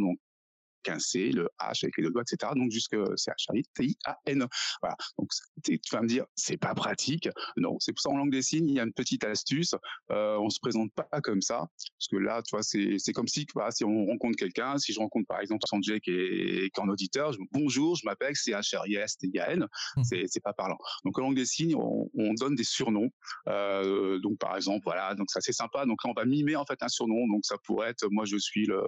qu'un 0.83 0.99
C, 0.99 1.31
le 1.31 1.49
H 1.61 1.85
avec 1.85 1.97
les 1.97 2.05
deux 2.05 2.11
doigts, 2.11 2.23
etc. 2.23 2.53
Donc 2.57 2.71
jusque 2.71 2.97
C-H-I-T-I-A-N. 3.17 4.47
Voilà. 4.81 4.97
Donc 5.19 5.31
tu 5.65 5.79
vas 5.93 6.03
me 6.03 6.09
dire, 6.09 6.25
c'est 6.35 6.57
pas 6.57 6.75
pratique. 6.75 7.29
Non, 7.57 7.77
c'est 7.81 7.93
pour 7.93 8.01
ça 8.01 8.11
en 8.11 8.17
langue 8.17 8.33
des 8.33 8.43
signes, 8.43 8.69
il 8.69 8.75
y 8.77 8.81
a 8.81 8.85
une 8.85 8.93
petite 8.93 9.25
astuce. 9.25 9.75
Euh, 10.11 10.37
on 10.39 10.51
se 10.51 10.59
présente 10.61 10.93
pas 10.95 11.21
comme 11.23 11.43
ça, 11.43 11.59
parce 11.59 12.09
que 12.11 12.17
là, 12.17 12.43
tu 12.43 12.55
vois, 12.57 12.63
c'est 12.63 13.13
comme 13.13 13.29
si, 13.29 13.47
bah, 13.55 13.71
si 13.71 13.85
on 13.85 14.07
rencontre 14.07 14.37
quelqu'un, 14.37 14.79
si 14.79 14.93
je 14.93 14.99
rencontre 14.99 15.27
par 15.27 15.41
exemple 15.41 15.63
Sanjay 15.67 16.01
qui 16.01 16.11
est, 16.11 16.71
qui 16.71 16.81
est 16.81 16.81
en 16.81 16.89
auditeur, 16.89 17.33
je, 17.33 17.39
bonjour, 17.53 17.97
je 17.97 18.05
m'appelle 18.05 18.35
C-H-R-I-S-T-I-A-N. 18.35 19.67
Mmh. 19.97 20.03
C'est 20.05 20.43
pas 20.43 20.53
parlant. 20.53 20.79
Donc 21.05 21.19
en 21.19 21.23
langue 21.23 21.37
des 21.37 21.47
signes, 21.47 21.77
on, 21.77 22.11
on 22.15 22.35
donne 22.35 22.55
des 22.55 22.65
surnoms. 22.65 23.11
Euh, 23.49 24.19
donc 24.21 24.39
par 24.39 24.57
exemple, 24.57 24.83
voilà, 24.85 25.15
donc 25.15 25.31
ça 25.31 25.41
c'est 25.41 25.53
sympa. 25.53 25.87
Donc 25.87 26.03
là, 26.05 26.11
on 26.11 26.21
va 26.21 26.25
mimer 26.25 26.57
en 26.57 26.65
fait 26.65 26.83
un 26.83 26.89
surnom. 26.89 27.27
Donc 27.29 27.45
ça 27.45 27.57
pourrait 27.65 27.91
être, 27.91 28.07
moi 28.11 28.25
je 28.25 28.37
suis 28.37 28.67
le, 28.67 28.83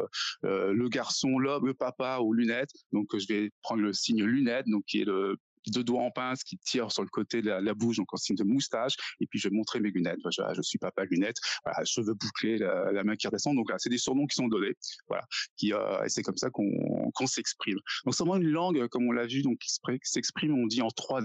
euh, 0.44 0.72
le 0.72 0.88
garçon, 0.88 1.38
l'homme, 1.38 1.74
papa 1.84 2.18
aux 2.18 2.32
lunettes. 2.32 2.70
Donc, 2.92 3.08
je 3.16 3.26
vais 3.28 3.50
prendre 3.62 3.82
le 3.82 3.92
signe 3.92 4.24
lunette, 4.24 4.66
donc 4.68 4.84
qui 4.86 5.00
est 5.00 5.04
le 5.04 5.36
deux 5.70 5.82
doigts 5.82 6.02
en 6.02 6.10
pince 6.10 6.44
qui 6.44 6.58
tire 6.58 6.92
sur 6.92 7.02
le 7.02 7.08
côté 7.08 7.40
de 7.40 7.48
la, 7.48 7.74
bouche, 7.74 7.96
donc 7.96 8.12
en 8.12 8.16
signe 8.16 8.36
de 8.36 8.44
moustache. 8.44 8.94
Et 9.20 9.26
puis, 9.26 9.38
je 9.38 9.48
vais 9.48 9.54
montrer 9.54 9.80
mes 9.80 9.90
lunettes. 9.90 10.18
Je, 10.30 10.62
suis 10.62 10.78
papa 10.78 11.04
lunettes. 11.04 11.38
Cheveux 11.84 12.14
bouclés, 12.14 12.58
la, 12.58 13.04
main 13.04 13.16
qui 13.16 13.26
redescend. 13.26 13.56
Donc, 13.56 13.70
là, 13.70 13.76
c'est 13.78 13.90
des 13.90 13.98
surnoms 13.98 14.26
qui 14.26 14.34
sont 14.36 14.48
donnés. 14.48 14.74
Voilà. 15.08 15.24
Qui, 15.56 15.72
euh, 15.72 16.04
et 16.04 16.08
c'est 16.08 16.22
comme 16.22 16.36
ça 16.36 16.50
qu'on 16.50 17.26
s'exprime. 17.26 17.78
Donc, 18.04 18.14
c'est 18.14 18.24
vraiment 18.24 18.36
une 18.36 18.50
langue, 18.50 18.86
comme 18.88 19.06
on 19.06 19.12
l'a 19.12 19.26
vu, 19.26 19.42
donc 19.42 19.58
qui 19.58 19.70
s'exprime, 20.02 20.54
on 20.54 20.66
dit 20.66 20.82
en 20.82 20.88
trois 20.88 21.22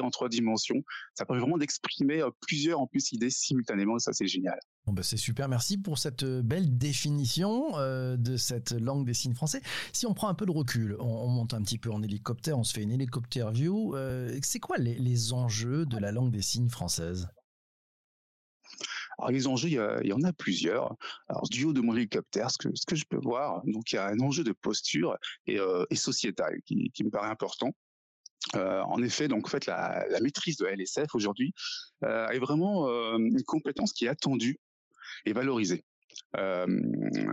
en 0.00 0.10
trois 0.10 0.28
dimensions. 0.28 0.82
Ça 1.14 1.24
permet 1.24 1.40
vraiment 1.40 1.58
d'exprimer 1.58 2.22
euh, 2.22 2.30
plusieurs 2.40 2.80
en 2.80 2.86
plus 2.86 3.12
idées 3.12 3.30
simultanément. 3.30 3.98
ça, 3.98 4.12
c'est 4.12 4.26
génial. 4.26 4.58
Bon 4.86 4.92
bah 4.92 5.02
c'est 5.02 5.16
super, 5.16 5.48
merci 5.48 5.78
pour 5.78 5.96
cette 5.96 6.24
euh, 6.24 6.42
belle 6.42 6.76
définition 6.76 7.78
euh, 7.78 8.16
de 8.16 8.36
cette 8.36 8.72
langue 8.72 9.06
des 9.06 9.14
signes 9.14 9.34
français. 9.34 9.62
Si 9.92 10.06
on 10.06 10.14
prend 10.14 10.28
un 10.28 10.34
peu 10.34 10.46
de 10.46 10.50
recul, 10.50 10.96
on, 11.00 11.28
monte 11.28 11.54
un 11.54 11.62
petit 11.62 11.78
peu 11.78 11.90
en 11.90 12.02
hélicoptère, 12.02 12.58
on 12.58 12.64
se 12.64 12.74
fait 12.74 12.82
une 12.82 12.92
hélicoptère 12.92 13.50
view. 13.50 13.94
c'est 14.42 14.60
quoi 14.60 14.76
les, 14.76 15.32
enjeux 15.32 15.86
de 15.86 15.96
la 15.98 16.12
langue 16.12 16.30
des 16.30 16.42
signes 16.42 16.68
française 16.68 17.28
alors 19.18 19.30
les 19.30 19.46
enjeux, 19.46 19.68
il 19.68 20.08
y, 20.08 20.12
en 20.12 20.22
a 20.24 20.32
plusieurs. 20.32 20.96
Alors 21.28 21.48
du 21.48 21.64
haut 21.64 21.72
de 21.72 21.80
mon 21.80 21.94
hélicoptère, 21.94 22.50
ce 22.50 22.58
que, 22.58 22.68
ce 22.74 22.84
que 22.84 22.96
je 22.96 23.04
peux 23.04 23.20
voir, 23.22 23.62
donc 23.64 23.92
il 23.92 23.94
y 23.94 23.98
a 23.98 24.08
un 24.08 24.18
enjeu 24.18 24.42
de 24.42 24.50
posture 24.50 25.16
et, 25.46 25.58
et 25.88 25.94
sociétal 25.94 26.56
qui, 26.66 26.90
qui, 26.92 27.04
me 27.04 27.10
paraît 27.10 27.30
important. 27.30 27.72
Euh, 28.56 28.82
en 28.82 29.02
effet, 29.02 29.28
donc 29.28 29.46
en 29.46 29.50
fait, 29.50 29.66
la, 29.66 30.04
maîtrise 30.20 30.56
de 30.56 30.66
LSF 30.66 31.14
aujourd'hui 31.14 31.52
euh, 32.04 32.28
est 32.28 32.38
vraiment 32.38 32.88
euh, 32.88 33.16
une 33.18 33.42
compétence 33.42 33.92
qui 33.92 34.06
est 34.06 34.08
attendue 34.08 34.58
et 35.26 35.32
valorisée. 35.32 35.84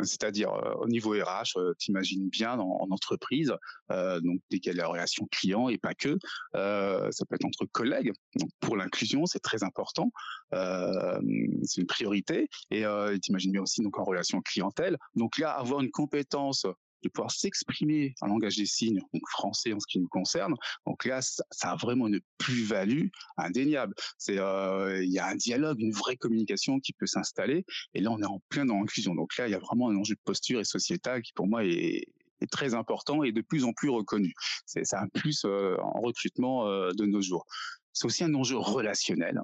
C'est-à-dire 0.04 0.51
au 0.80 0.88
niveau 0.88 1.12
RH, 1.12 1.75
t'imagines 1.78 2.30
bien 2.30 2.60
en, 2.60 2.88
entreprise, 2.90 3.54
donc 3.90 4.40
dès 4.50 4.60
qu'il 4.60 4.72
y 4.72 4.75
a 4.75 4.82
la 4.82 4.88
relation 4.88 5.28
client 5.32 5.70
et 5.70 5.78
pas 5.78 5.94
que, 5.94 6.18
ça 6.54 7.25
peut 7.30 7.36
être 7.36 7.46
entre 7.46 7.66
collègues. 7.72 8.12
Donc 8.36 8.50
pour 8.60 8.78
l'inclusion, 8.78 9.28
c'est 9.28 9.40
très 9.40 9.63
important, 9.63 10.12
c'est 10.51 11.82
une 11.82 11.88
priorité. 11.88 12.48
Et 12.72 12.84
t'imagines 13.22 13.51
bien 13.51 13.62
aussi 13.62 13.84
donc 13.84 14.00
en 14.00 14.04
relation 14.04 14.42
clientèle. 14.42 14.98
Donc 15.16 15.38
là, 15.38 15.51
avoir 15.51 15.82
une 15.82 15.92
compétence 15.92 16.66
de 17.03 17.10
pouvoir 17.10 17.31
s'exprimer 17.31 18.13
en 18.22 18.27
langage 18.27 18.58
des 18.58 18.65
signes, 18.65 19.01
donc 19.13 19.24
français 19.29 19.74
en 19.74 19.79
ce 19.79 19.88
qui 19.88 20.00
nous 20.00 20.08
concerne. 20.08 20.55
Donc 20.86 21.05
là, 21.05 21.22
ça, 21.22 21.43
a 21.72 21.75
vraiment 21.75 22.08
une 22.08 22.20
plus-value 22.38 23.08
indéniable. 23.38 23.93
C'est, 24.17 24.38
euh, 24.38 25.03
il 25.03 25.12
y 25.12 25.20
a 25.20 25.27
un 25.27 25.36
dialogue, 25.36 25.79
une 25.79 25.93
vraie 25.93 26.17
communication 26.17 26.79
qui 26.79 26.93
peut 26.93 27.08
s'installer. 27.08 27.65
Et 27.93 28.01
là, 28.01 28.12
on 28.12 28.22
est 28.22 28.25
en 28.25 28.41
plein 28.50 28.65
dans 28.65 28.79
l'inclusion. 28.79 29.15
Donc 29.15 29.38
là, 29.38 29.48
il 29.48 29.51
y 29.51 29.55
a 29.55 29.60
vraiment 29.60 29.89
un 29.89 29.96
enjeu 29.96 30.15
de 30.15 30.22
posture 30.24 30.60
et 30.60 30.65
sociétal 30.65 31.22
qui, 31.22 31.34
pour 31.34 31.48
moi, 31.48 31.65
est, 31.65 32.05
très 32.50 32.74
important 32.74 33.22
et 33.22 33.31
de 33.31 33.41
plus 33.41 33.65
en 33.65 33.72
plus 33.72 33.89
reconnu. 33.89 34.34
C'est, 34.65 34.96
un 34.96 35.08
plus 35.10 35.43
euh, 35.46 35.77
en 35.79 36.01
recrutement 36.01 36.67
euh, 36.67 36.91
de 36.91 37.05
nos 37.05 37.22
jours. 37.22 37.46
C'est 37.93 38.05
aussi 38.05 38.24
un 38.24 38.34
enjeu 38.34 38.58
relationnel. 38.58 39.43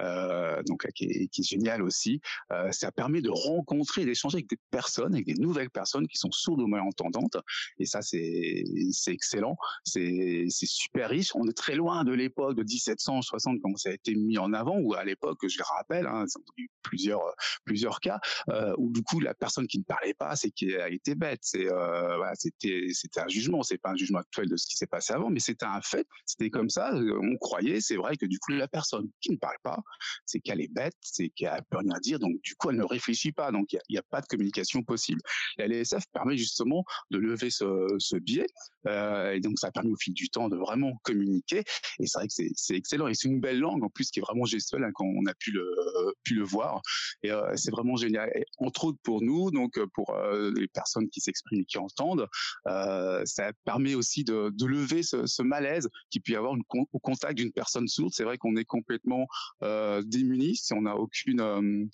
Euh, 0.00 0.62
donc 0.66 0.86
qui 0.94 1.04
est, 1.04 1.28
qui 1.28 1.42
génial 1.42 1.82
aussi. 1.82 2.20
Euh, 2.50 2.70
ça 2.72 2.90
permet 2.92 3.20
de 3.20 3.30
rencontrer, 3.30 4.04
d'échanger 4.04 4.36
avec 4.36 4.48
des 4.48 4.58
personnes, 4.70 5.14
avec 5.14 5.26
des 5.26 5.34
nouvelles 5.34 5.70
personnes 5.70 6.06
qui 6.08 6.16
sont 6.16 6.30
sourdes 6.30 6.60
ou 6.60 6.66
malentendantes. 6.66 7.36
Et 7.78 7.84
ça, 7.84 8.00
c'est 8.00 8.64
excellent, 9.06 9.56
c'est 9.84 10.46
super 10.50 11.10
riche. 11.10 11.32
On 11.34 11.46
est 11.48 11.56
très 11.56 11.74
loin 11.74 12.04
de 12.04 12.12
l'époque 12.12 12.56
de 12.56 12.62
1760 12.62 13.60
quand 13.62 13.76
ça 13.76 13.90
a 13.90 13.92
été 13.92 14.14
mis 14.14 14.38
en 14.38 14.52
avant, 14.52 14.78
ou 14.78 14.94
à 14.94 15.04
l'époque, 15.04 15.38
je 15.46 15.58
le 15.58 15.64
rappelle, 15.64 16.06
hein, 16.06 16.24
eu 16.56 16.68
plusieurs 16.82 17.22
plusieurs 17.64 18.00
cas 18.00 18.20
euh, 18.48 18.74
où 18.78 18.90
du 18.90 19.02
coup 19.02 19.20
la 19.20 19.34
personne 19.34 19.66
qui 19.66 19.78
ne 19.78 19.84
parlait 19.84 20.14
pas, 20.14 20.36
c'est 20.36 20.50
qu'elle 20.50 20.94
était 20.94 21.14
bête. 21.14 21.42
Euh, 21.54 22.18
c'était 22.34 22.86
c'était 22.92 23.20
un 23.20 23.28
jugement. 23.28 23.62
C'est 23.62 23.78
pas 23.78 23.90
un 23.90 23.96
jugement 23.96 24.20
actuel 24.20 24.48
de 24.48 24.56
ce 24.56 24.66
qui 24.66 24.76
s'est 24.76 24.86
passé 24.86 25.12
avant, 25.12 25.30
mais 25.30 25.40
c'était 25.40 25.66
un 25.66 25.80
fait. 25.82 26.06
C'était 26.26 26.50
comme 26.50 26.70
ça. 26.70 26.92
On 26.94 27.36
croyait, 27.36 27.80
c'est 27.80 27.96
vrai 27.96 28.16
que 28.16 28.26
du 28.26 28.38
coup 28.38 28.52
la 28.52 28.68
personne 28.68 29.08
qui 29.20 29.30
ne 29.30 29.36
parle 29.36 29.56
pas 29.62 29.81
c'est 30.26 30.40
qu'elle 30.40 30.60
est 30.60 30.72
bête, 30.72 30.96
c'est 31.00 31.28
qu'elle 31.30 31.62
peut 31.70 31.78
rien 31.78 31.98
dire, 32.00 32.18
donc 32.18 32.40
du 32.42 32.54
coup 32.54 32.70
elle 32.70 32.76
ne 32.76 32.84
réfléchit 32.84 33.32
pas, 33.32 33.50
donc 33.52 33.72
il 33.72 33.80
n'y 33.90 33.98
a, 33.98 34.02
pas 34.02 34.20
de 34.20 34.26
communication 34.26 34.82
possible. 34.82 35.20
La 35.56 35.66
LSF 35.66 36.04
permet 36.12 36.36
justement 36.36 36.84
de 37.10 37.18
lever 37.18 37.50
ce, 37.50 38.18
biais, 38.18 38.46
et 38.88 39.40
donc 39.40 39.58
ça 39.58 39.68
a 39.68 39.70
permis 39.70 39.92
au 39.92 39.96
fil 39.96 40.14
du 40.14 40.28
temps 40.28 40.48
de 40.48 40.56
vraiment 40.56 40.92
communiquer, 41.02 41.62
et 41.98 42.06
c'est 42.06 42.18
vrai 42.18 42.28
que 42.28 42.34
c'est 42.54 42.76
excellent, 42.76 43.08
et 43.08 43.14
c'est 43.14 43.28
une 43.28 43.40
belle 43.40 43.58
langue 43.58 43.84
en 43.84 43.88
plus 43.88 44.10
qui 44.10 44.20
est 44.20 44.22
vraiment 44.22 44.44
gestuelle, 44.44 44.84
hein, 44.84 44.90
quand 44.94 45.06
on 45.06 45.26
a 45.26 45.34
pu 45.34 45.52
le, 45.52 46.44
voir, 46.44 46.80
et 47.22 47.30
euh, 47.30 47.52
c'est 47.54 47.70
vraiment 47.70 47.96
génial. 47.96 48.30
entre 48.58 48.86
autres 48.86 48.98
pour 49.02 49.22
nous, 49.22 49.50
donc 49.50 49.78
pour 49.94 50.10
euh, 50.10 50.52
les 50.56 50.66
personnes 50.68 51.08
qui 51.08 51.20
s'expriment 51.20 51.60
et 51.60 51.64
qui 51.64 51.78
entendent, 51.78 52.26
ça 52.64 53.52
permet 53.64 53.94
aussi 53.94 54.24
de, 54.24 54.52
lever 54.64 55.02
ce, 55.02 55.42
malaise 55.42 55.88
qui 56.10 56.20
peut 56.20 56.32
y 56.32 56.36
avoir 56.36 56.54
au 56.92 56.98
contact 57.00 57.36
d'une 57.36 57.52
personne 57.52 57.88
sourde. 57.88 58.12
C'est 58.14 58.24
vrai 58.24 58.38
qu'on 58.38 58.56
est 58.56 58.64
complètement 58.64 59.26
euh, 59.62 60.02
démunis, 60.04 60.56
si 60.56 60.72
on 60.72 60.82
n'a 60.82 60.96
aucune 60.96 61.40
euh, 61.40 61.84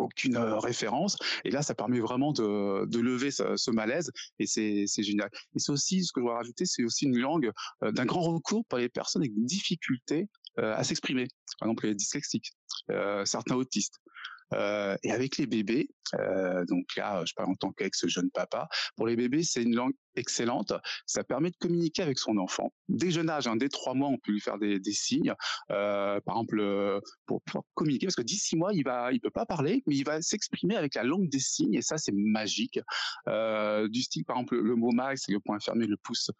aucune 0.00 0.36
euh, 0.36 0.58
référence. 0.58 1.16
Et 1.44 1.50
là, 1.50 1.62
ça 1.62 1.74
permet 1.74 2.00
vraiment 2.00 2.32
de, 2.32 2.98
lever 2.98 3.30
ce, 3.30 3.70
malaise 3.70 4.10
et 4.38 4.46
c'est 4.46 5.02
génial. 5.02 5.30
Et 5.54 5.58
c'est 5.58 5.72
aussi, 5.72 6.04
ce 6.04 6.12
que 6.12 6.20
je 6.20 6.22
voudrais 6.22 6.38
rajouter, 6.38 6.64
c'est 6.66 6.84
aussi 6.84 7.04
une 7.06 7.18
langue 7.18 7.52
d'un 7.82 8.04
grand 8.04 8.22
recours 8.22 8.64
pour 8.66 8.78
les 8.78 8.88
personnes 8.88 9.22
avec 9.22 9.34
des 9.34 9.44
difficultés 9.44 10.28
à 10.56 10.82
s'exprimer. 10.82 11.28
Par 11.58 11.68
exemple, 11.68 11.86
les 11.86 11.94
dyslexiques, 11.94 12.50
certains 13.24 13.54
autistes. 13.54 14.00
Euh, 14.54 14.96
et 15.02 15.12
avec 15.12 15.36
les 15.36 15.46
bébés, 15.46 15.88
euh, 16.14 16.64
donc 16.66 16.96
là, 16.96 17.22
je 17.26 17.34
parle 17.34 17.50
en 17.50 17.54
tant 17.54 17.72
qu'ex-jeune 17.72 18.30
papa, 18.30 18.68
pour 18.96 19.06
les 19.06 19.16
bébés, 19.16 19.42
c'est 19.42 19.62
une 19.62 19.74
langue 19.74 19.92
excellente. 20.18 20.72
Ça 21.06 21.24
permet 21.24 21.50
de 21.50 21.56
communiquer 21.56 22.02
avec 22.02 22.18
son 22.18 22.36
enfant. 22.38 22.72
Dès 22.88 23.10
jeune 23.10 23.30
âge, 23.30 23.46
hein, 23.46 23.56
dès 23.56 23.68
trois 23.68 23.94
mois, 23.94 24.08
on 24.08 24.18
peut 24.18 24.32
lui 24.32 24.40
faire 24.40 24.58
des, 24.58 24.80
signes. 24.92 25.34
Euh, 25.70 26.20
par 26.20 26.36
exemple, 26.36 26.60
euh, 26.60 27.00
pour, 27.26 27.42
communiquer, 27.74 28.06
parce 28.06 28.16
que 28.16 28.22
d'ici 28.22 28.56
mois, 28.56 28.72
il 28.72 28.84
va, 28.84 29.12
il 29.12 29.20
peut 29.20 29.30
pas 29.30 29.46
parler, 29.46 29.82
mais 29.86 29.96
il 29.96 30.04
va 30.04 30.20
s'exprimer 30.22 30.76
avec 30.76 30.94
la 30.94 31.04
langue 31.04 31.28
des 31.28 31.38
signes, 31.38 31.74
et 31.74 31.82
ça, 31.82 31.98
c'est 31.98 32.14
magique. 32.14 32.80
Euh, 33.28 33.88
du 33.88 34.02
style, 34.02 34.24
par 34.24 34.36
exemple, 34.36 34.56
le 34.56 34.74
mot 34.74 34.90
max, 34.90 35.24
c'est 35.26 35.32
le 35.32 35.40
point 35.40 35.58
fermé, 35.60 35.86
le 35.86 35.96
pouce 35.96 36.30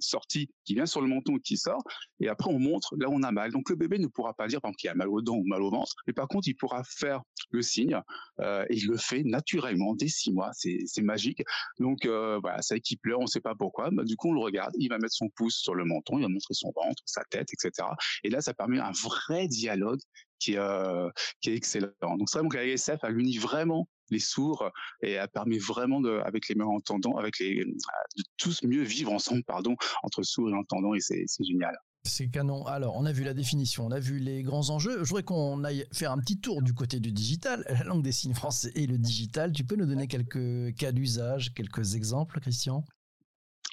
sorti, 0.00 0.50
qui 0.64 0.74
vient 0.74 0.86
sur 0.86 1.00
le 1.00 1.06
menton 1.06 1.36
et 1.36 1.40
qui 1.40 1.56
sort, 1.56 1.84
et 2.18 2.28
après 2.28 2.50
on 2.50 2.58
montre 2.58 2.96
là 2.98 3.08
où 3.08 3.12
on 3.12 3.22
a 3.22 3.30
mal. 3.30 3.52
Donc 3.52 3.70
le 3.70 3.76
bébé 3.76 3.96
ne 4.00 4.08
pourra 4.08 4.34
pas 4.34 4.48
dire, 4.48 4.60
par 4.60 4.72
qu'il 4.72 4.90
a 4.90 4.94
mal 4.96 5.08
aux 5.08 5.22
dents 5.22 5.36
ou 5.36 5.46
mal 5.46 5.62
au 5.62 5.70
ventre, 5.70 5.94
mais 6.08 6.12
par 6.12 6.26
contre, 6.26 6.48
il 6.48 6.54
pourra 6.54 6.82
faire 6.82 7.22
le 7.50 7.62
signe, 7.62 8.00
et 8.40 8.74
il 8.76 8.88
le 8.88 8.96
fait 8.96 9.22
naturellement 9.22 9.94
dès 9.94 10.08
six 10.08 10.32
mois. 10.32 10.50
C'est 10.52 11.02
magique. 11.02 11.42
Donc 11.78 12.06
voilà, 12.06 12.60
ça 12.60 12.74
pleure, 12.96 13.18
on 13.20 13.22
ne 13.22 13.28
sait 13.28 13.40
pas 13.40 13.54
pourquoi. 13.54 13.90
Bah, 13.90 14.04
du 14.04 14.16
coup, 14.16 14.30
on 14.30 14.34
le 14.34 14.40
regarde, 14.40 14.72
il 14.78 14.88
va 14.88 14.98
mettre 14.98 15.14
son 15.14 15.28
pouce 15.30 15.56
sur 15.56 15.74
le 15.74 15.84
menton, 15.84 16.18
il 16.18 16.22
va 16.22 16.28
montrer 16.28 16.54
son 16.54 16.72
ventre, 16.74 17.02
sa 17.06 17.22
tête, 17.30 17.48
etc. 17.52 17.88
Et 18.24 18.30
là, 18.30 18.40
ça 18.40 18.54
permet 18.54 18.78
un 18.78 18.92
vrai 18.92 19.48
dialogue 19.48 20.00
qui, 20.38 20.56
euh, 20.56 21.08
est 21.46 21.54
excellent. 21.54 21.90
Donc 22.02 22.28
c'est 22.28 22.38
vrai 22.38 22.48
que 22.48 22.56
la 22.56 22.66
ISF 22.66 23.02
a 23.02 23.10
uni 23.10 23.38
vraiment 23.38 23.88
les 24.10 24.18
sourds 24.18 24.70
et 25.02 25.12
elle 25.12 25.28
permet 25.28 25.58
vraiment 25.58 26.02
avec 26.20 26.48
les 26.48 26.54
malentendants, 26.54 27.16
avec 27.16 27.38
les, 27.38 27.64
de 27.64 28.22
tous 28.36 28.62
mieux 28.62 28.82
vivre 28.82 29.12
ensemble, 29.12 29.42
pardon, 29.44 29.76
entre 30.02 30.22
sourds 30.22 30.50
et 30.50 30.54
entendants 30.54 30.94
et 30.94 31.00
c'est 31.00 31.26
génial. 31.40 31.76
C'est 32.06 32.28
canon. 32.28 32.64
Alors, 32.66 32.96
on 32.96 33.04
a 33.04 33.12
vu 33.12 33.24
la 33.24 33.34
définition, 33.34 33.86
on 33.86 33.90
a 33.90 33.98
vu 33.98 34.18
les 34.18 34.42
grands 34.42 34.70
enjeux. 34.70 35.02
Je 35.02 35.08
voudrais 35.08 35.22
qu'on 35.22 35.64
aille 35.64 35.86
faire 35.92 36.12
un 36.12 36.18
petit 36.18 36.38
tour 36.38 36.62
du 36.62 36.72
côté 36.72 37.00
du 37.00 37.12
digital, 37.12 37.64
la 37.68 37.84
langue 37.84 38.02
des 38.02 38.12
signes 38.12 38.34
français 38.34 38.70
et 38.74 38.86
le 38.86 38.96
digital. 38.96 39.52
Tu 39.52 39.64
peux 39.64 39.76
nous 39.76 39.86
donner 39.86 40.06
quelques 40.06 40.74
cas 40.76 40.92
d'usage, 40.92 41.52
quelques 41.54 41.94
exemples, 41.94 42.40
Christian? 42.40 42.84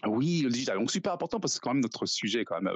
Oui, 0.05 0.41
le 0.41 0.49
digital. 0.49 0.77
Donc 0.79 0.91
super 0.91 1.13
important 1.13 1.39
parce 1.39 1.55
que 1.55 1.59
quand 1.61 1.73
même 1.73 1.81
notre 1.81 2.05
sujet 2.05 2.43
quand 2.43 2.61
même 2.61 2.73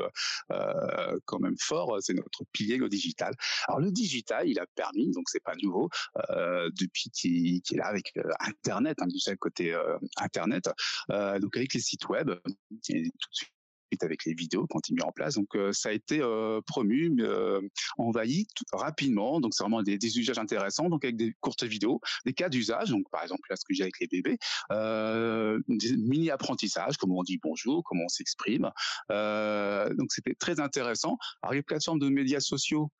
euh, 0.51 1.19
quand 1.25 1.39
même 1.39 1.57
fort, 1.59 1.97
c'est 1.99 2.13
notre 2.13 2.45
pilier 2.53 2.77
le 2.77 2.87
digital. 2.87 3.33
Alors 3.67 3.81
le 3.81 3.91
digital, 3.91 4.47
il 4.47 4.59
a 4.59 4.65
permis, 4.75 5.11
donc 5.11 5.27
c'est 5.27 5.43
pas 5.43 5.55
nouveau, 5.61 5.89
euh, 6.29 6.69
depuis 6.79 7.09
qu'il 7.09 7.57
est 7.57 7.75
là 7.75 7.87
avec 7.87 8.13
euh, 8.17 8.23
Internet, 8.39 8.97
hein, 9.01 9.07
côté 9.39 9.73
euh, 9.73 9.97
Internet, 10.17 10.69
euh, 11.11 11.37
donc 11.39 11.57
avec 11.57 11.73
les 11.73 11.81
sites 11.81 12.07
web, 12.07 12.29
tout 12.29 12.93
de 12.93 13.09
suite 13.31 13.56
avec 14.01 14.25
les 14.25 14.33
vidéos 14.33 14.67
quand 14.69 14.89
il 14.89 14.95
mis 14.95 15.01
en 15.01 15.11
place. 15.11 15.35
Donc 15.35 15.55
euh, 15.55 15.71
ça 15.71 15.89
a 15.89 15.91
été 15.91 16.19
euh, 16.21 16.61
promu, 16.65 17.15
euh, 17.19 17.61
envahi 17.97 18.47
rapidement. 18.71 19.39
Donc 19.39 19.53
c'est 19.53 19.63
vraiment 19.63 19.81
des, 19.81 19.97
des, 19.97 20.19
usages 20.19 20.37
intéressants. 20.37 20.89
Donc 20.89 21.03
avec 21.03 21.15
des 21.15 21.33
courtes 21.39 21.63
vidéos, 21.63 21.99
des 22.25 22.33
cas 22.33 22.49
d'usage. 22.49 22.89
Donc 22.89 23.09
par 23.11 23.23
exemple 23.23 23.47
là 23.49 23.55
ce 23.55 23.63
que 23.67 23.73
j'ai 23.73 23.83
avec 23.83 23.99
les 23.99 24.07
bébés, 24.07 24.37
des 24.69 25.97
mini 25.97 26.29
apprentissages, 26.29 26.97
comment 26.97 27.17
on 27.19 27.23
dit 27.23 27.39
bonjour, 27.41 27.83
comment 27.83 28.03
on 28.05 28.09
s'exprime. 28.09 28.69
donc 29.09 30.11
c'était 30.11 30.35
très 30.35 30.59
intéressant. 30.59 31.17
Alors 31.41 31.53
les 31.53 31.63
plateformes 31.63 31.99
de 31.99 32.09
médias 32.09 32.39
sociaux, 32.39 32.91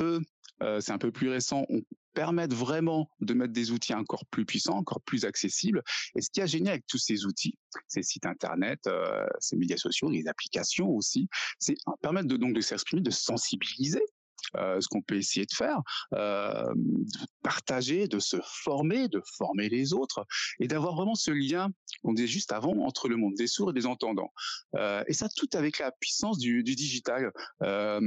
eux, 0.00 0.20
c'est 0.60 0.92
un 0.92 0.98
peu 0.98 1.12
plus 1.12 1.28
récent, 1.28 1.64
ont 1.68 1.82
permettent 2.16 2.54
vraiment 2.54 3.10
de 3.20 3.34
mettre 3.34 3.52
des 3.52 3.70
outils 3.70 3.94
encore 3.94 4.24
plus 4.26 4.46
puissants, 4.46 4.78
encore 4.78 5.02
plus 5.02 5.26
accessibles. 5.26 5.82
Et 6.16 6.22
ce 6.22 6.30
qui 6.30 6.40
est 6.40 6.46
génial 6.46 6.72
avec 6.72 6.86
tous 6.86 6.98
ces 6.98 7.26
outils, 7.26 7.58
ces 7.86 8.02
sites 8.02 8.24
internet, 8.24 8.80
euh, 8.86 9.26
ces 9.38 9.54
médias 9.54 9.76
sociaux, 9.76 10.08
les 10.08 10.26
applications 10.26 10.88
aussi, 10.88 11.28
c'est 11.58 11.76
permettre 12.00 12.26
de, 12.26 12.38
donc 12.38 12.54
de 12.54 12.62
s'exprimer, 12.62 13.02
de 13.02 13.10
sensibiliser 13.10 14.00
euh, 14.00 14.15
ce 14.54 14.88
qu'on 14.88 15.02
peut 15.02 15.16
essayer 15.16 15.46
de 15.46 15.54
faire, 15.54 15.80
euh, 16.14 16.72
de 16.74 17.26
partager, 17.42 18.08
de 18.08 18.18
se 18.18 18.36
former, 18.42 19.08
de 19.08 19.22
former 19.36 19.68
les 19.68 19.92
autres, 19.92 20.24
et 20.60 20.68
d'avoir 20.68 20.94
vraiment 20.94 21.14
ce 21.14 21.30
lien 21.30 21.70
qu'on 22.02 22.12
disait 22.12 22.28
juste 22.28 22.52
avant 22.52 22.72
entre 22.84 23.08
le 23.08 23.16
monde 23.16 23.34
des 23.34 23.46
sourds 23.46 23.70
et 23.70 23.74
des 23.74 23.86
entendants. 23.86 24.32
Euh, 24.74 25.02
et 25.06 25.12
ça, 25.12 25.28
tout 25.28 25.48
avec 25.54 25.78
la 25.78 25.92
puissance 25.92 26.38
du, 26.38 26.62
digital. 26.62 27.32
Euh, 27.62 28.00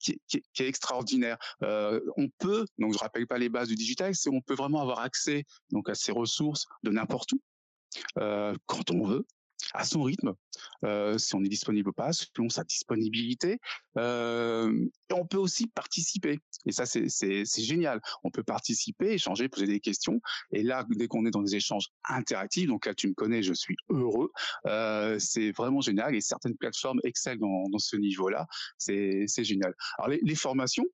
qui, 0.00 0.20
est 0.32 0.60
extraordinaire. 0.60 1.38
Euh, 1.64 2.00
on 2.16 2.28
peut, 2.38 2.66
donc 2.78 2.92
je 2.92 2.98
rappelle 2.98 3.26
pas 3.26 3.36
les 3.36 3.48
bases 3.48 3.66
du 3.66 3.74
digital, 3.74 4.14
c'est 4.14 4.30
on 4.30 4.40
peut 4.40 4.54
vraiment 4.54 4.80
avoir 4.80 5.00
accès 5.00 5.44
donc 5.72 5.88
à 5.88 5.96
ces 5.96 6.12
ressources 6.12 6.66
de 6.84 6.90
n'importe 6.90 7.32
où, 7.32 7.42
euh, 8.18 8.54
quand 8.66 8.92
on 8.92 9.04
veut, 9.04 9.26
à 9.74 9.84
son 9.84 10.02
rythme, 10.02 10.34
si 11.18 11.34
on 11.34 11.44
est 11.44 11.48
disponible 11.48 11.90
ou 11.90 11.92
pas, 11.92 12.12
selon 12.12 12.48
sa 12.48 12.64
disponibilité. 12.64 13.60
On 13.96 15.26
peut 15.28 15.38
aussi 15.38 15.66
participer. 15.66 16.38
Et 16.66 16.72
ça, 16.72 16.86
c'est 16.86 17.46
génial. 17.58 18.00
On 18.24 18.30
peut 18.30 18.42
participer, 18.42 19.12
échanger, 19.12 19.48
poser 19.48 19.66
des 19.66 19.80
questions. 19.80 20.20
Et 20.52 20.62
là, 20.62 20.86
dès 20.90 21.08
qu'on 21.08 21.26
est 21.26 21.30
dans 21.30 21.42
des 21.42 21.56
échanges 21.56 21.88
interactifs, 22.08 22.68
donc 22.68 22.86
là, 22.86 22.94
tu 22.94 23.08
me 23.08 23.14
connais, 23.14 23.42
je 23.42 23.54
suis 23.54 23.76
heureux. 23.90 24.30
C'est 25.18 25.52
vraiment 25.52 25.80
génial. 25.80 26.14
Et 26.14 26.20
certaines 26.20 26.56
plateformes 26.56 27.00
excellent 27.04 27.68
dans, 27.70 27.78
ce 27.78 27.96
niveau-là. 27.96 28.46
C'est 28.78 29.26
génial. 29.44 29.74
Alors, 29.98 30.16
les 30.20 30.34
formations, 30.34 30.84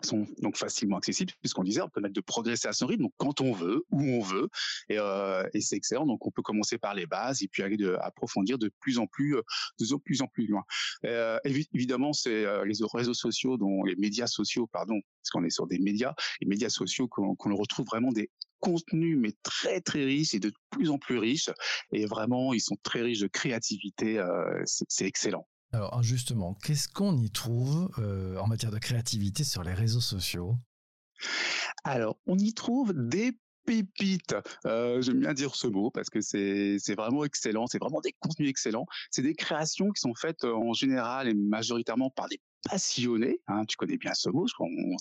sont 0.00 0.26
donc 0.38 0.56
facilement 0.56 0.96
accessibles 0.96 1.32
puisqu'on 1.40 1.62
disait 1.62 1.82
on 1.82 1.88
peut 1.88 2.00
mettre 2.00 2.14
de 2.14 2.20
progresser 2.20 2.66
à 2.66 2.72
son 2.72 2.86
rythme 2.86 3.02
donc 3.02 3.12
quand 3.18 3.40
on 3.40 3.52
veut 3.52 3.84
où 3.90 4.00
on 4.00 4.20
veut 4.20 4.48
et, 4.88 4.98
euh, 4.98 5.46
et 5.52 5.60
c'est 5.60 5.76
excellent. 5.76 6.06
Donc 6.06 6.26
on 6.26 6.30
peut 6.30 6.42
commencer 6.42 6.78
par 6.78 6.94
les 6.94 7.06
bases 7.06 7.42
et 7.42 7.48
puis 7.48 7.62
aller 7.62 7.76
de, 7.76 7.96
approfondir 8.00 8.58
de 8.58 8.70
plus 8.80 8.98
en 8.98 9.06
plus 9.06 9.36
euh, 9.36 9.42
de 9.78 9.96
plus 9.96 10.22
en 10.22 10.26
plus 10.26 10.46
loin. 10.46 10.62
Euh, 11.04 11.38
évidemment 11.44 12.12
c'est 12.12 12.44
les 12.64 12.74
réseaux 12.94 13.14
sociaux 13.14 13.56
dont 13.56 13.84
les 13.84 13.96
médias 13.96 14.26
sociaux 14.26 14.66
pardon 14.66 15.00
parce 15.20 15.30
qu'on 15.30 15.44
est 15.44 15.50
sur 15.50 15.66
des 15.66 15.78
médias 15.78 16.14
les 16.40 16.46
médias 16.46 16.70
sociaux 16.70 17.08
qu'on 17.08 17.34
qu 17.36 17.52
retrouve 17.52 17.86
vraiment 17.86 18.12
des 18.12 18.30
contenus 18.60 19.18
mais 19.18 19.32
très 19.42 19.80
très 19.80 20.04
riches 20.04 20.34
et 20.34 20.40
de 20.40 20.52
plus 20.70 20.88
en 20.90 20.98
plus 20.98 21.18
riches. 21.18 21.50
Et 21.92 22.06
vraiment 22.06 22.54
ils 22.54 22.60
sont 22.60 22.76
très 22.82 23.02
riches 23.02 23.20
de 23.20 23.28
créativité 23.28 24.24
c'est 24.64 25.06
excellent 25.06 25.46
alors 25.72 26.02
justement, 26.02 26.54
qu'est-ce 26.62 26.88
qu'on 26.88 27.16
y 27.16 27.30
trouve 27.30 27.90
euh, 27.98 28.36
en 28.38 28.46
matière 28.46 28.70
de 28.70 28.78
créativité 28.78 29.42
sur 29.42 29.62
les 29.62 29.72
réseaux 29.72 30.00
sociaux? 30.00 30.56
Alors, 31.84 32.18
on 32.26 32.38
y 32.38 32.52
trouve 32.52 32.92
des 32.92 33.38
pépites. 33.64 34.34
Euh, 34.66 35.00
J'aime 35.02 35.20
bien 35.20 35.34
dire 35.34 35.54
ce 35.54 35.66
mot 35.66 35.90
parce 35.90 36.10
que 36.10 36.20
c'est 36.20 36.94
vraiment 36.94 37.24
excellent, 37.24 37.66
c'est 37.66 37.78
vraiment 37.78 38.00
des 38.00 38.12
contenus 38.12 38.48
excellents. 38.48 38.86
C'est 39.10 39.22
des 39.22 39.34
créations 39.34 39.90
qui 39.90 40.00
sont 40.00 40.14
faites 40.14 40.44
euh, 40.44 40.54
en 40.54 40.72
général 40.72 41.28
et 41.28 41.34
majoritairement 41.34 42.10
par 42.10 42.28
des 42.28 42.40
passionnés, 42.68 43.40
hein, 43.48 43.64
tu 43.64 43.76
connais 43.76 43.96
bien 43.96 44.14
ce 44.14 44.28
mot, 44.28 44.46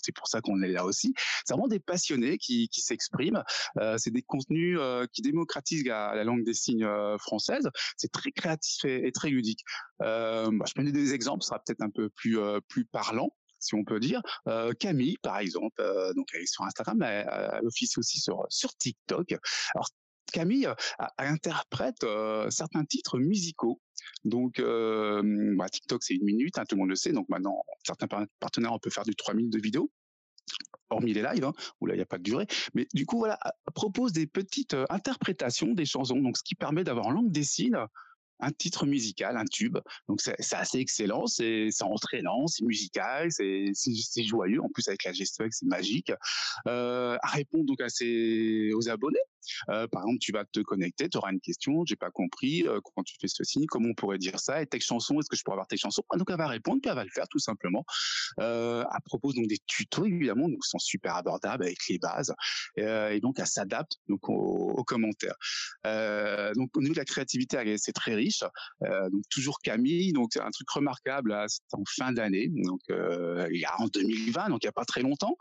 c'est 0.01 0.11
pour 0.11 0.27
ça 0.27 0.41
qu'on 0.41 0.63
est 0.63 0.71
là 0.71 0.83
aussi. 0.83 1.13
C'est 1.45 1.53
vraiment 1.53 1.67
des 1.67 1.79
passionnés 1.79 2.39
qui, 2.39 2.67
s'expriment. 2.71 3.43
Euh, 3.77 3.99
c'est 3.99 4.09
des 4.09 4.23
contenus 4.23 4.79
euh, 4.79 5.05
qui 5.13 5.21
démocratisent 5.21 5.85
la, 5.85 6.15
la, 6.15 6.23
langue 6.23 6.43
des 6.43 6.55
signes 6.55 6.87
française. 7.19 7.69
C'est 7.97 8.11
très 8.11 8.31
créatif 8.31 8.83
et, 8.85 9.11
très 9.11 9.29
ludique. 9.29 9.63
Bah, 9.99 10.49
je 10.49 10.73
donner 10.75 10.91
des 10.91 11.13
exemples, 11.13 11.43
ce 11.43 11.49
sera 11.49 11.59
peut-être 11.63 11.83
un 11.83 11.91
peu 11.91 12.09
plus 12.09 12.85
parlant 12.85 13.31
si 13.61 13.75
on 13.75 13.83
peut 13.83 13.99
dire. 13.99 14.21
Camille, 14.79 15.17
par 15.21 15.39
exemple, 15.39 15.81
donc 16.15 16.27
elle 16.33 16.41
est 16.41 16.51
sur 16.51 16.63
Instagram, 16.65 16.97
mais 16.99 17.25
elle, 17.27 17.65
officie 17.65 17.99
aussi 17.99 18.19
sur 18.19 18.45
sur 18.49 18.75
TikTok. 18.75 19.35
Alors 19.73 19.87
Camille 20.33 20.67
interprète 21.17 22.05
certains 22.49 22.85
titres 22.85 23.19
musicaux. 23.19 23.79
Donc, 24.23 24.61
bah, 24.61 25.69
TikTok, 25.69 26.03
c'est 26.03 26.15
une 26.15 26.25
minute, 26.25 26.57
hein, 26.57 26.63
tout 26.67 26.75
le 26.75 26.81
monde 26.81 26.89
le 26.89 26.95
sait. 26.95 27.11
Donc 27.13 27.29
maintenant, 27.29 27.63
certains 27.85 28.07
partenaires, 28.39 28.73
on 28.73 28.79
peut 28.79 28.89
faire 28.89 29.03
du 29.03 29.15
3 29.15 29.33
minutes 29.33 29.53
de 29.53 29.59
vidéo 29.59 29.91
hormis 30.89 31.13
les 31.13 31.21
lives, 31.21 31.45
hein, 31.45 31.53
où 31.79 31.85
là 31.85 31.93
il 31.93 31.97
n'y 31.97 32.03
a 32.03 32.05
pas 32.05 32.17
de 32.17 32.23
durée. 32.23 32.47
Mais 32.73 32.87
du 32.93 33.05
coup, 33.05 33.17
voilà, 33.17 33.39
propose 33.73 34.11
des 34.11 34.27
petites 34.27 34.75
interprétations 34.89 35.73
des 35.73 35.85
chansons, 35.85 36.19
donc 36.19 36.37
ce 36.37 36.43
qui 36.43 36.55
permet 36.55 36.83
d'avoir 36.83 37.07
en 37.07 37.11
langue 37.11 37.31
des 37.31 37.43
signes 37.43 37.77
un 38.41 38.51
titre 38.51 38.85
musical, 38.85 39.37
un 39.37 39.45
tube. 39.45 39.77
Donc 40.07 40.21
c'est 40.21 40.55
assez 40.55 40.79
excellent, 40.79 41.27
c'est 41.27 41.69
entraînant, 41.81 42.47
c'est 42.47 42.65
musical, 42.65 43.29
c'est 43.31 44.23
joyeux. 44.23 44.61
En 44.61 44.69
plus 44.69 44.87
avec 44.87 45.03
la 45.03 45.13
gestuelle, 45.13 45.49
c'est 45.51 45.65
magique. 45.65 46.11
Euh, 46.67 47.17
à 47.21 47.27
répondre 47.29 47.65
donc 47.65 47.81
à 47.81 47.89
ses, 47.89 48.71
aux 48.73 48.89
abonnés. 48.89 49.19
Euh, 49.69 49.87
par 49.87 50.03
exemple, 50.03 50.19
tu 50.19 50.31
vas 50.31 50.45
te 50.45 50.59
connecter, 50.59 51.09
tu 51.09 51.17
auras 51.17 51.31
une 51.31 51.39
question, 51.39 51.83
j'ai 51.85 51.95
pas 51.95 52.11
compris 52.11 52.67
euh, 52.67 52.79
comment 52.83 53.03
tu 53.03 53.15
fais 53.19 53.27
ceci, 53.27 53.65
comment 53.65 53.89
on 53.89 53.93
pourrait 53.95 54.17
dire 54.17 54.39
ça, 54.39 54.61
et 54.61 54.67
telle 54.67 54.81
chanson, 54.81 55.19
est-ce 55.19 55.29
que 55.29 55.35
je 55.35 55.43
pourrais 55.43 55.55
avoir 55.55 55.67
telle 55.67 55.79
chanson? 55.79 56.03
Donc 56.15 56.29
elle 56.29 56.37
va 56.37 56.47
répondre, 56.47 56.79
puis 56.81 56.89
elle 56.89 56.95
va 56.95 57.03
le 57.03 57.09
faire 57.09 57.27
tout 57.27 57.39
simplement. 57.39 57.83
Euh, 58.39 58.83
elle 58.83 59.01
propose 59.05 59.35
donc 59.35 59.47
des 59.47 59.57
tutos 59.65 60.05
évidemment, 60.05 60.47
donc 60.47 60.63
sont 60.63 60.79
super 60.79 61.15
abordables 61.15 61.63
avec 61.63 61.79
les 61.89 61.97
bases, 61.97 62.33
euh, 62.79 63.09
et 63.09 63.19
donc 63.19 63.39
elle 63.39 63.47
s'adapte 63.47 63.93
aux, 64.09 64.19
aux 64.21 64.83
commentaires. 64.83 65.35
Donc 66.55 66.75
au 66.77 66.81
niveau 66.81 66.93
de 66.93 66.99
la 66.99 67.05
créativité, 67.05 67.77
c'est 67.77 67.93
très 67.93 68.15
riche. 68.15 68.30
Euh, 68.83 69.09
donc 69.09 69.23
toujours 69.29 69.59
Camille, 69.61 70.13
donc 70.13 70.37
un 70.37 70.51
truc 70.51 70.69
remarquable, 70.69 71.37
c'est 71.47 71.61
en 71.73 71.83
fin 71.87 72.11
d'année, 72.11 72.49
donc 72.49 72.81
il 72.89 73.59
y 73.59 73.65
a 73.65 73.79
en 73.79 73.87
2020, 73.87 74.49
donc 74.49 74.63
il 74.63 74.65
y 74.65 74.69
a 74.69 74.73
pas 74.73 74.85
très 74.85 75.01
longtemps. 75.01 75.35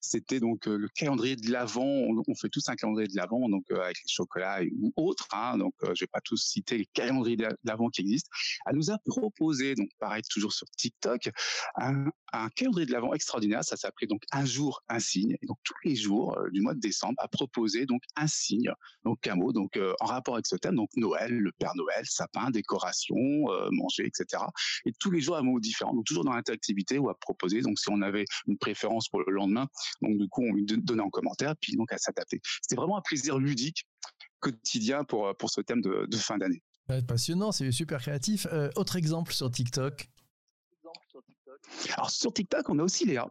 C'était 0.00 0.40
donc 0.40 0.66
le 0.66 0.88
calendrier 0.94 1.36
de 1.36 1.50
l'avant 1.50 1.88
on, 2.26 2.34
fait 2.34 2.48
tous 2.48 2.68
un 2.68 2.76
calendrier 2.76 3.08
de 3.08 3.16
l'avant, 3.16 3.48
donc 3.48 3.64
euh, 3.70 3.80
avec 3.80 3.96
les 3.98 4.08
chocolats 4.08 4.60
ou 4.80 4.92
autres. 4.96 5.26
Hein, 5.32 5.58
donc, 5.58 5.74
euh, 5.82 5.92
je 5.94 6.04
vais 6.04 6.08
pas 6.08 6.20
tous 6.20 6.36
citer 6.36 6.78
les 6.78 6.86
calendriers 6.86 7.36
de 7.36 7.48
l'avant 7.64 7.88
qui 7.88 8.02
existent. 8.02 8.30
Elle 8.66 8.76
nous 8.76 8.90
a 8.90 8.98
proposé, 8.98 9.74
donc 9.74 9.88
pareil 9.98 10.22
toujours 10.30 10.52
sur 10.52 10.66
TikTok, 10.76 11.30
un, 11.76 12.10
calendrier 12.56 12.86
de 12.86 12.92
l'avant 12.92 13.14
extraordinaire. 13.14 13.64
Ça 13.64 13.76
s'appelait 13.76 14.06
donc 14.06 14.22
un 14.32 14.44
jour 14.44 14.82
un 14.88 15.00
signe. 15.00 15.36
Donc 15.42 15.58
tous 15.64 15.74
les 15.84 15.96
jours 15.96 16.36
euh, 16.38 16.50
du 16.50 16.60
mois 16.60 16.74
de 16.74 16.80
décembre, 16.80 17.14
a 17.18 17.28
proposé 17.28 17.86
donc 17.86 18.02
un 18.16 18.26
signe, 18.26 18.70
donc 19.04 19.26
un 19.26 19.36
mot, 19.36 19.52
donc 19.52 19.76
euh, 19.76 19.94
en 20.00 20.06
rapport 20.06 20.34
avec 20.34 20.46
ce 20.46 20.56
thème, 20.56 20.76
donc 20.76 20.87
Noël, 20.96 21.32
le 21.32 21.52
Père 21.52 21.74
Noël, 21.74 22.04
sapin, 22.04 22.50
décoration, 22.50 23.16
euh, 23.16 23.68
manger, 23.70 24.06
etc. 24.06 24.42
Et 24.84 24.92
tous 24.98 25.10
les 25.10 25.20
jours 25.20 25.36
un 25.36 25.42
mot 25.42 25.60
différent, 25.60 25.94
donc 25.94 26.04
toujours 26.06 26.24
dans 26.24 26.34
l'interactivité 26.34 26.98
ou 26.98 27.08
à 27.08 27.18
proposer. 27.18 27.60
Donc 27.60 27.78
si 27.78 27.90
on 27.90 28.02
avait 28.02 28.24
une 28.46 28.58
préférence 28.58 29.08
pour 29.08 29.20
le 29.20 29.32
lendemain, 29.32 29.66
donc 30.02 30.18
du 30.18 30.28
coup 30.28 30.42
on 30.42 30.52
lui 30.52 30.64
donnait 30.64 31.02
en 31.02 31.10
commentaire, 31.10 31.54
puis 31.60 31.76
donc 31.76 31.92
à 31.92 31.98
s'adapter. 31.98 32.40
C'était 32.62 32.76
vraiment 32.76 32.98
un 32.98 33.02
plaisir 33.02 33.38
ludique 33.38 33.86
quotidien 34.40 35.04
pour 35.04 35.34
pour 35.36 35.50
ce 35.50 35.60
thème 35.60 35.80
de, 35.80 36.06
de 36.06 36.16
fin 36.16 36.38
d'année. 36.38 36.62
Passionnant, 37.06 37.52
c'est 37.52 37.70
super 37.70 38.00
créatif. 38.00 38.46
Euh, 38.50 38.70
autre 38.76 38.96
exemple 38.96 39.34
sur 39.34 39.50
TikTok. 39.50 40.08
Alors 41.92 42.10
sur 42.10 42.32
TikTok, 42.32 42.68
on 42.70 42.78
a 42.78 42.82
aussi 42.82 43.04
Léa. 43.04 43.28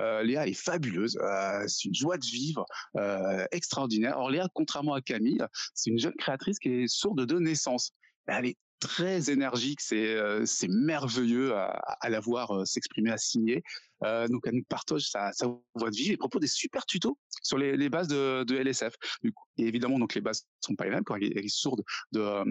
Euh, 0.00 0.22
Léa 0.22 0.46
est 0.46 0.54
fabuleuse, 0.54 1.18
euh, 1.22 1.64
c'est 1.66 1.86
une 1.86 1.94
joie 1.94 2.18
de 2.18 2.24
vivre 2.24 2.64
euh, 2.96 3.44
extraordinaire. 3.52 4.14
Alors 4.14 4.30
Léa, 4.30 4.48
contrairement 4.54 4.94
à 4.94 5.00
Camille, 5.00 5.42
c'est 5.74 5.90
une 5.90 5.98
jeune 5.98 6.14
créatrice 6.14 6.58
qui 6.58 6.68
est 6.68 6.88
sourde 6.88 7.24
de 7.26 7.38
naissance. 7.38 7.92
Elle 8.26 8.46
est 8.46 8.58
très 8.78 9.30
énergique, 9.30 9.80
c'est 9.80 10.68
merveilleux 10.68 11.54
à, 11.54 12.08
la 12.08 12.20
voir 12.20 12.66
s'exprimer, 12.66 13.10
à 13.10 13.18
signer. 13.18 13.62
Donc 14.02 14.42
elle 14.46 14.54
nous 14.54 14.64
partage 14.68 15.02
sa, 15.02 15.32
sa 15.32 15.46
voie 15.74 15.90
de 15.90 15.96
vie 15.96 16.12
et 16.12 16.16
propose 16.16 16.40
des 16.40 16.46
super 16.46 16.86
tutos 16.86 17.18
sur 17.42 17.58
les, 17.58 17.88
bases 17.88 18.08
de, 18.08 18.44
LSF. 18.54 18.94
Du 19.22 19.32
coup, 19.32 19.44
évidemment, 19.58 19.98
donc 19.98 20.14
les 20.14 20.20
bases 20.20 20.46
sont 20.60 20.74
pas 20.74 20.84
les 20.84 20.90
mêmes 20.90 21.04
quand 21.04 21.16
elle 21.16 21.36
est, 21.36 21.48
sourde 21.48 21.82
de, 22.12 22.44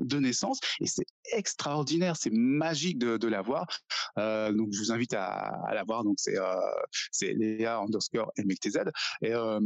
de 0.00 0.18
naissance 0.18 0.60
et 0.80 0.86
c'est 0.86 1.06
extraordinaire, 1.32 2.16
c'est 2.16 2.32
magique 2.32 2.98
de, 2.98 3.16
de 3.16 3.28
la 3.28 3.42
voir. 3.42 3.66
Euh, 4.18 4.52
donc 4.52 4.68
je 4.72 4.78
vous 4.78 4.92
invite 4.92 5.14
à, 5.14 5.70
la 5.72 5.84
voir. 5.84 6.04
Donc 6.04 6.16
c'est 6.18 6.38
euh, 6.38 7.34
Léa 7.34 7.78
underscore. 7.78 8.32
Et 8.36 9.32
euh, 9.32 9.60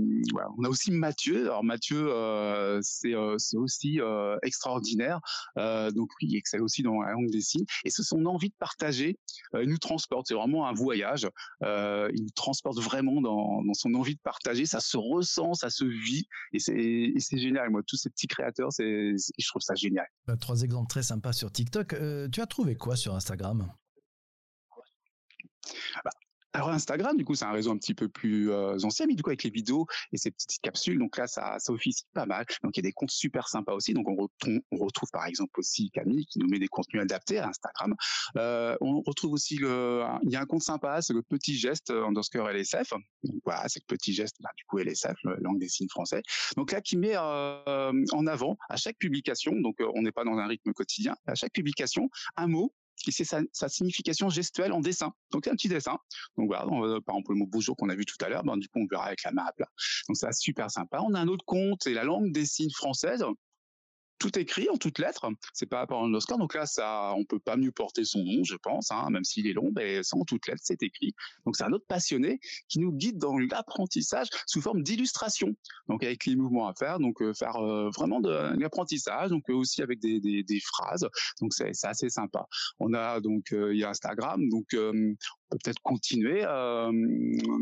on 0.58 0.64
a 0.64 0.68
aussi 0.68 0.90
Mathieu. 0.90 1.42
Alors 1.42 1.64
Mathieu, 1.64 2.08
euh, 2.10 2.78
c'est 2.82 3.14
euh, 3.14 3.36
aussi 3.54 4.00
euh, 4.00 4.36
extraordinaire. 4.42 5.20
donc 5.56 6.10
il 6.20 6.36
excelle 6.36 6.62
aussi 6.62 6.82
dans 6.82 7.02
la 7.02 7.12
langue 7.12 7.30
des 7.30 7.40
signes. 7.40 7.66
Et 7.84 7.90
c'est 7.90 8.02
son 8.02 8.24
envie 8.26 8.48
de 8.48 8.54
partager. 8.58 9.18
il 9.54 9.68
nous 9.68 9.78
transporte. 9.78 10.26
C'est 10.28 10.34
vraiment 10.34 10.66
un 10.66 10.72
voyage. 10.72 11.17
Il 11.24 12.22
nous 12.22 12.30
transporte 12.34 12.78
vraiment 12.80 13.20
dans, 13.20 13.62
dans 13.62 13.74
son 13.74 13.94
envie 13.94 14.14
de 14.14 14.20
partager. 14.20 14.66
Ça 14.66 14.80
se 14.80 14.96
ressent, 14.96 15.54
ça 15.54 15.70
se 15.70 15.84
vit. 15.84 16.26
Et 16.52 16.58
c'est 16.58 17.38
génial. 17.38 17.70
Moi, 17.70 17.82
tous 17.86 17.96
ces 17.96 18.10
petits 18.10 18.26
créateurs, 18.26 18.72
c'est 18.72 19.14
je 19.16 19.48
trouve 19.48 19.62
ça 19.62 19.74
génial. 19.74 20.06
Trois 20.40 20.62
exemples 20.62 20.88
très 20.88 21.02
sympas 21.02 21.32
sur 21.32 21.50
TikTok. 21.50 21.94
tu 22.32 22.40
as 22.40 22.46
trouvé 22.46 22.76
quoi 22.76 22.96
sur 22.96 23.14
Instagram? 23.14 23.72
Bah, 26.04 26.10
alors 26.54 26.70
Instagram, 26.70 27.16
du 27.16 27.24
coup, 27.24 27.34
c'est 27.34 27.44
un 27.44 27.52
réseau 27.52 27.70
un 27.70 27.76
petit 27.76 27.94
peu 27.94 28.08
plus 28.08 28.50
euh, 28.50 28.78
ancien, 28.82 29.06
mais 29.06 29.14
du 29.14 29.22
coup 29.22 29.30
avec 29.30 29.42
les 29.42 29.50
vidéos 29.50 29.86
et 30.12 30.16
ces 30.16 30.30
petites 30.30 30.60
capsules, 30.62 30.98
donc 30.98 31.18
là, 31.18 31.26
ça, 31.26 31.56
ça 31.58 31.72
officie 31.72 32.04
pas 32.14 32.26
mal. 32.26 32.46
Donc 32.62 32.76
il 32.76 32.80
y 32.80 32.86
a 32.86 32.88
des 32.88 32.92
comptes 32.92 33.10
super 33.10 33.48
sympas 33.48 33.74
aussi. 33.74 33.92
Donc 33.92 34.08
on 34.08 34.16
retrouve, 34.16 35.10
par 35.12 35.26
exemple 35.26 35.60
aussi 35.60 35.90
Camille 35.90 36.24
qui 36.26 36.38
nous 36.38 36.48
met 36.48 36.58
des 36.58 36.68
contenus 36.68 37.02
adaptés 37.02 37.38
à 37.38 37.48
Instagram. 37.48 37.94
Euh, 38.36 38.76
on 38.80 39.02
retrouve 39.02 39.32
aussi 39.32 39.56
le, 39.56 40.04
il 40.22 40.30
y 40.30 40.36
a 40.36 40.40
un 40.40 40.46
compte 40.46 40.62
sympa, 40.62 41.02
c'est 41.02 41.12
le 41.12 41.22
petit 41.22 41.56
geste 41.56 41.90
underscore 41.90 42.48
LSF. 42.48 42.92
Donc 43.24 43.42
voilà, 43.44 43.68
c'est 43.68 43.82
le 43.86 43.96
petit 43.96 44.12
geste, 44.14 44.36
bah, 44.40 44.50
du 44.56 44.64
coup 44.64 44.78
LSF, 44.78 45.16
langue 45.40 45.58
des 45.58 45.68
signes 45.68 45.88
français. 45.90 46.22
Donc 46.56 46.72
là, 46.72 46.80
qui 46.80 46.96
met 46.96 47.12
euh, 47.14 48.04
en 48.12 48.26
avant 48.26 48.56
à 48.70 48.76
chaque 48.76 48.96
publication, 48.96 49.52
donc 49.60 49.76
on 49.94 50.02
n'est 50.02 50.12
pas 50.12 50.24
dans 50.24 50.38
un 50.38 50.46
rythme 50.46 50.72
quotidien, 50.72 51.14
à 51.26 51.34
chaque 51.34 51.52
publication, 51.52 52.08
un 52.36 52.46
mot 52.46 52.72
et 53.06 53.10
c'est 53.10 53.24
sa, 53.24 53.68
signification 53.68 54.28
gestuelle 54.28 54.72
en 54.72 54.80
dessin. 54.80 55.12
Donc 55.30 55.42
c'est 55.44 55.50
un 55.50 55.54
petit 55.54 55.68
dessin. 55.68 55.98
Donc 56.36 56.48
voilà, 56.48 56.64
par 57.06 57.16
exemple 57.16 57.32
le 57.32 57.36
mot 57.36 57.46
bonjour 57.46 57.76
qu'on 57.76 57.88
a 57.88 57.94
vu 57.94 58.04
tout 58.04 58.22
à 58.24 58.28
l'heure, 58.28 58.44
ben, 58.44 58.56
du 58.56 58.68
coup 58.68 58.80
on 58.80 58.86
verra 58.90 59.06
avec 59.06 59.22
la 59.24 59.32
map 59.32 59.52
là. 59.58 59.66
Donc 60.08 60.16
c'est 60.16 60.32
super 60.32 60.70
sympa. 60.70 61.00
On 61.02 61.14
a 61.14 61.20
un 61.20 61.28
autre 61.28 61.44
compte, 61.44 61.80
c'est 61.82 61.94
la 61.94 62.04
langue 62.04 62.32
des 62.32 62.46
signes 62.46 62.70
française 62.70 63.24
tout 64.18 64.38
écrit 64.38 64.68
en 64.68 64.76
toutes 64.76 64.98
lettres. 64.98 65.26
C'est 65.52 65.66
pas 65.66 65.86
par 65.86 66.02
un 66.02 66.12
Oscar. 66.14 66.38
Donc 66.38 66.54
là, 66.54 66.66
ça, 66.66 67.14
on 67.16 67.24
peut 67.24 67.38
pas 67.38 67.56
mieux 67.56 67.72
porter 67.72 68.04
son 68.04 68.22
nom, 68.24 68.44
je 68.44 68.56
pense, 68.56 68.90
hein, 68.90 69.08
même 69.10 69.24
s'il 69.24 69.46
est 69.46 69.52
long, 69.52 69.70
mais 69.74 70.02
c'est 70.02 70.16
en 70.16 70.24
toutes 70.24 70.46
lettres, 70.46 70.62
c'est 70.64 70.82
écrit. 70.82 71.14
Donc 71.44 71.56
c'est 71.56 71.64
un 71.64 71.72
autre 71.72 71.86
passionné 71.86 72.40
qui 72.68 72.80
nous 72.80 72.92
guide 72.92 73.18
dans 73.18 73.38
l'apprentissage 73.38 74.28
sous 74.46 74.60
forme 74.60 74.82
d'illustration. 74.82 75.54
Donc 75.88 76.02
avec 76.02 76.26
les 76.26 76.36
mouvements 76.36 76.68
à 76.68 76.74
faire, 76.74 76.98
donc 76.98 77.22
euh, 77.22 77.32
faire 77.34 77.56
euh, 77.56 77.90
vraiment 77.90 78.20
de 78.20 78.30
l'apprentissage, 78.58 79.30
donc 79.30 79.48
euh, 79.50 79.54
aussi 79.54 79.82
avec 79.82 80.00
des, 80.00 80.20
des, 80.20 80.60
phrases. 80.60 81.08
Donc 81.40 81.54
c'est 81.54 81.72
assez 81.84 82.10
sympa. 82.10 82.46
On 82.80 82.94
a 82.94 83.20
donc 83.20 83.48
il 83.52 83.76
y 83.76 83.84
a 83.84 83.90
Instagram, 83.90 84.48
donc 84.48 84.74
peut-être 85.50 85.80
continuer. 85.82 86.44
Euh, 86.44 86.90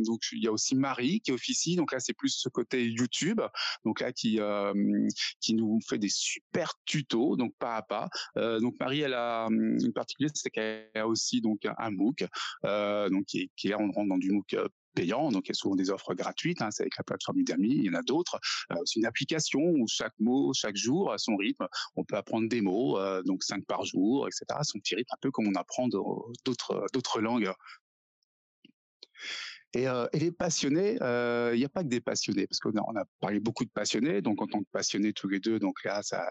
donc 0.07 0.21
il 0.33 0.43
y 0.43 0.49
a 0.49 0.53
aussi 0.53 0.75
Marie 0.75 1.21
qui 1.21 1.33
officie. 1.33 1.77
Donc 1.77 1.93
là 1.93 2.01
c'est 2.01 2.15
plus 2.15 2.31
ce 2.31 2.49
côté 2.49 2.87
YouTube. 2.87 3.41
Donc 3.85 4.01
là 4.01 4.13
qui 4.13 4.41
euh, 4.41 4.73
qui 5.41 5.55
nous 5.55 5.81
fait 5.89 5.99
des 5.99 6.09
super 6.09 6.75
tutos 6.85 7.37
donc 7.37 7.55
pas 7.59 7.77
à 7.77 7.83
pas. 7.83 8.09
Euh, 8.37 8.61
donc 8.61 8.75
Marie 8.81 9.01
elle 9.01 9.15
a 9.15 9.47
une 9.47 9.93
particularité 9.93 10.41
c'est 10.43 10.51
qu'elle 10.51 10.91
a 10.95 11.07
aussi 11.07 11.41
donc 11.41 11.67
un 11.79 11.91
MOOC 11.91 12.25
donc 13.11 13.25
qui 13.27 13.41
est, 13.41 13.51
qui 13.57 13.69
est 13.69 13.75
on 13.75 13.91
rentre 13.91 14.09
dans 14.09 14.19
du 14.19 14.31
MOOC 14.31 14.57
payant, 14.97 15.31
donc 15.31 15.47
il 15.47 15.51
y 15.51 15.53
a 15.53 15.55
souvent 15.55 15.77
des 15.77 15.91
offres 15.91 16.15
gratuites, 16.15 16.63
hein, 16.63 16.71
c'est 16.71 16.83
avec 16.83 16.97
la 16.97 17.05
plateforme 17.05 17.39
Udemy, 17.39 17.69
il 17.69 17.85
y 17.85 17.91
en 17.91 17.95
a 17.95 18.03
d'autres. 18.03 18.39
Euh, 18.73 18.77
c'est 18.85 18.99
une 18.99 19.07
application 19.07 19.61
où 19.61 19.87
chaque 19.89 20.19
mot, 20.19 20.53
chaque 20.55 20.77
jour, 20.77 21.13
à 21.13 21.19
son 21.19 21.37
rythme, 21.37 21.67
on 21.95 22.05
peut 22.05 22.17
apprendre 22.17 22.49
des 22.49 22.61
mots, 22.61 22.99
donc 23.23 23.45
cinq 23.45 23.65
par 23.67 23.85
jour, 23.85 24.27
etc. 24.27 24.45
Son 24.63 24.79
petit 24.79 24.97
rythme, 24.97 25.13
un 25.13 25.21
peu 25.21 25.31
comme 25.31 25.47
on 25.47 25.55
apprend 25.55 25.89
d'autres 25.89 26.87
d'autres 26.93 27.21
langues 27.21 27.53
et, 29.75 29.89
euh, 29.89 30.07
les 30.15 30.33
passionnés, 30.33 30.97
euh, 31.03 31.51
il 31.55 31.59
n'y 31.59 31.65
a 31.65 31.69
pas 31.69 31.83
que 31.83 31.89
des 31.89 32.01
passionnés, 32.01 32.47
parce 32.47 32.61
qu'on 32.61 32.77
a, 32.77 32.83
on 32.87 32.97
a 32.97 33.05
parlé 33.21 33.41
beaucoup 33.41 33.65
de 33.65 33.71
passionnés, 33.71 34.23
donc 34.23 34.41
en 34.41 34.47
tant 34.47 34.61
que 34.61 34.69
passionnés 34.73 35.13
tous 35.13 35.29
les 35.29 35.41
deux, 35.41 35.59
donc 35.59 35.85
là, 35.85 36.03
ça, 36.03 36.25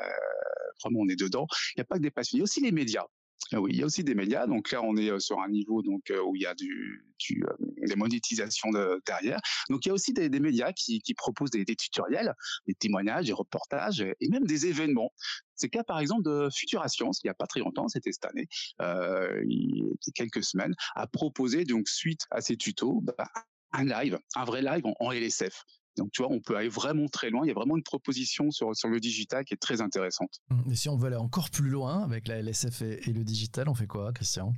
vraiment, 0.81 1.01
on 1.01 1.09
est 1.09 1.19
dedans. 1.19 1.47
Il 1.75 1.79
n'y 1.79 1.81
a 1.81 1.85
pas 1.85 1.97
que 1.97 2.01
des 2.01 2.11
passionnés, 2.11 2.39
il 2.39 2.41
y 2.41 2.41
a 2.41 2.45
aussi 2.45 2.61
les 2.61 2.71
médias. 2.71 3.05
Ah 3.51 3.61
oui, 3.61 3.71
il 3.73 3.79
y 3.79 3.83
a 3.83 3.85
aussi 3.85 4.03
des 4.03 4.15
médias. 4.15 4.47
Donc 4.47 4.71
là, 4.71 4.81
on 4.81 4.97
est 4.97 5.19
sur 5.19 5.39
un 5.39 5.49
niveau 5.49 5.83
où 5.83 6.35
il 6.35 6.41
y 6.41 6.45
a 6.45 6.55
des 6.55 7.95
monétisations 7.95 8.71
de, 8.71 9.01
derrière. 9.05 9.39
Donc 9.69 9.85
il 9.85 9.89
y 9.89 9.91
a 9.91 9.93
aussi 9.93 10.13
des, 10.13 10.29
médias 10.39 10.71
qui, 10.73 11.01
proposent 11.15 11.51
des, 11.51 11.65
tutoriels, 11.65 12.33
des 12.67 12.73
témoignages, 12.73 13.25
des 13.25 13.33
reportages 13.33 14.01
et 14.01 14.29
même 14.29 14.45
des 14.45 14.65
événements. 14.65 15.11
C'est 15.55 15.67
le 15.67 15.77
cas 15.77 15.83
par 15.83 15.99
exemple 15.99 16.23
de 16.23 16.49
Futura 16.53 16.87
Science, 16.89 17.21
il 17.23 17.27
n'y 17.27 17.31
a 17.31 17.35
pas 17.35 17.47
très 17.47 17.59
longtemps, 17.59 17.87
c'était 17.87 18.11
cette 18.11 18.25
année, 18.25 18.47
il 18.79 19.77
y 19.77 19.83
a 19.83 20.11
quelques 20.13 20.43
semaines, 20.43 20.75
a 20.95 21.07
proposé 21.07 21.63
donc 21.63 21.87
suite 21.87 22.21
à 22.31 22.41
ces 22.41 22.57
tutos 22.57 23.01
bah, 23.01 23.29
un 23.71 23.85
live, 23.85 24.19
un 24.35 24.45
vrai 24.45 24.61
live 24.61 24.83
en, 24.99 25.11
LSF. 25.11 25.63
Donc, 25.97 26.11
tu 26.11 26.21
vois, 26.21 26.31
on 26.31 26.39
peut 26.39 26.55
aller 26.55 26.69
vraiment 26.69 27.07
très 27.07 27.29
loin. 27.29 27.45
Il 27.45 27.47
y 27.47 27.51
a 27.51 27.53
vraiment 27.53 27.77
une 27.77 27.83
proposition 27.83 28.51
sur, 28.51 28.75
sur 28.75 28.89
le 28.89 28.99
digital 28.99 29.45
qui 29.45 29.53
est 29.53 29.57
très 29.57 29.81
intéressante. 29.81 30.41
Mmh. 30.49 30.71
Et 30.71 30.75
si 30.75 30.89
on 30.89 30.97
veut 30.97 31.07
aller 31.07 31.15
encore 31.15 31.49
plus 31.49 31.69
loin 31.69 32.03
avec 32.03 32.27
la 32.27 32.41
LSF 32.41 32.81
et, 32.81 33.13
le 33.13 33.23
digital, 33.23 33.69
on 33.69 33.75
fait 33.75 33.87
quoi, 33.87 34.11
Christian? 34.13 34.53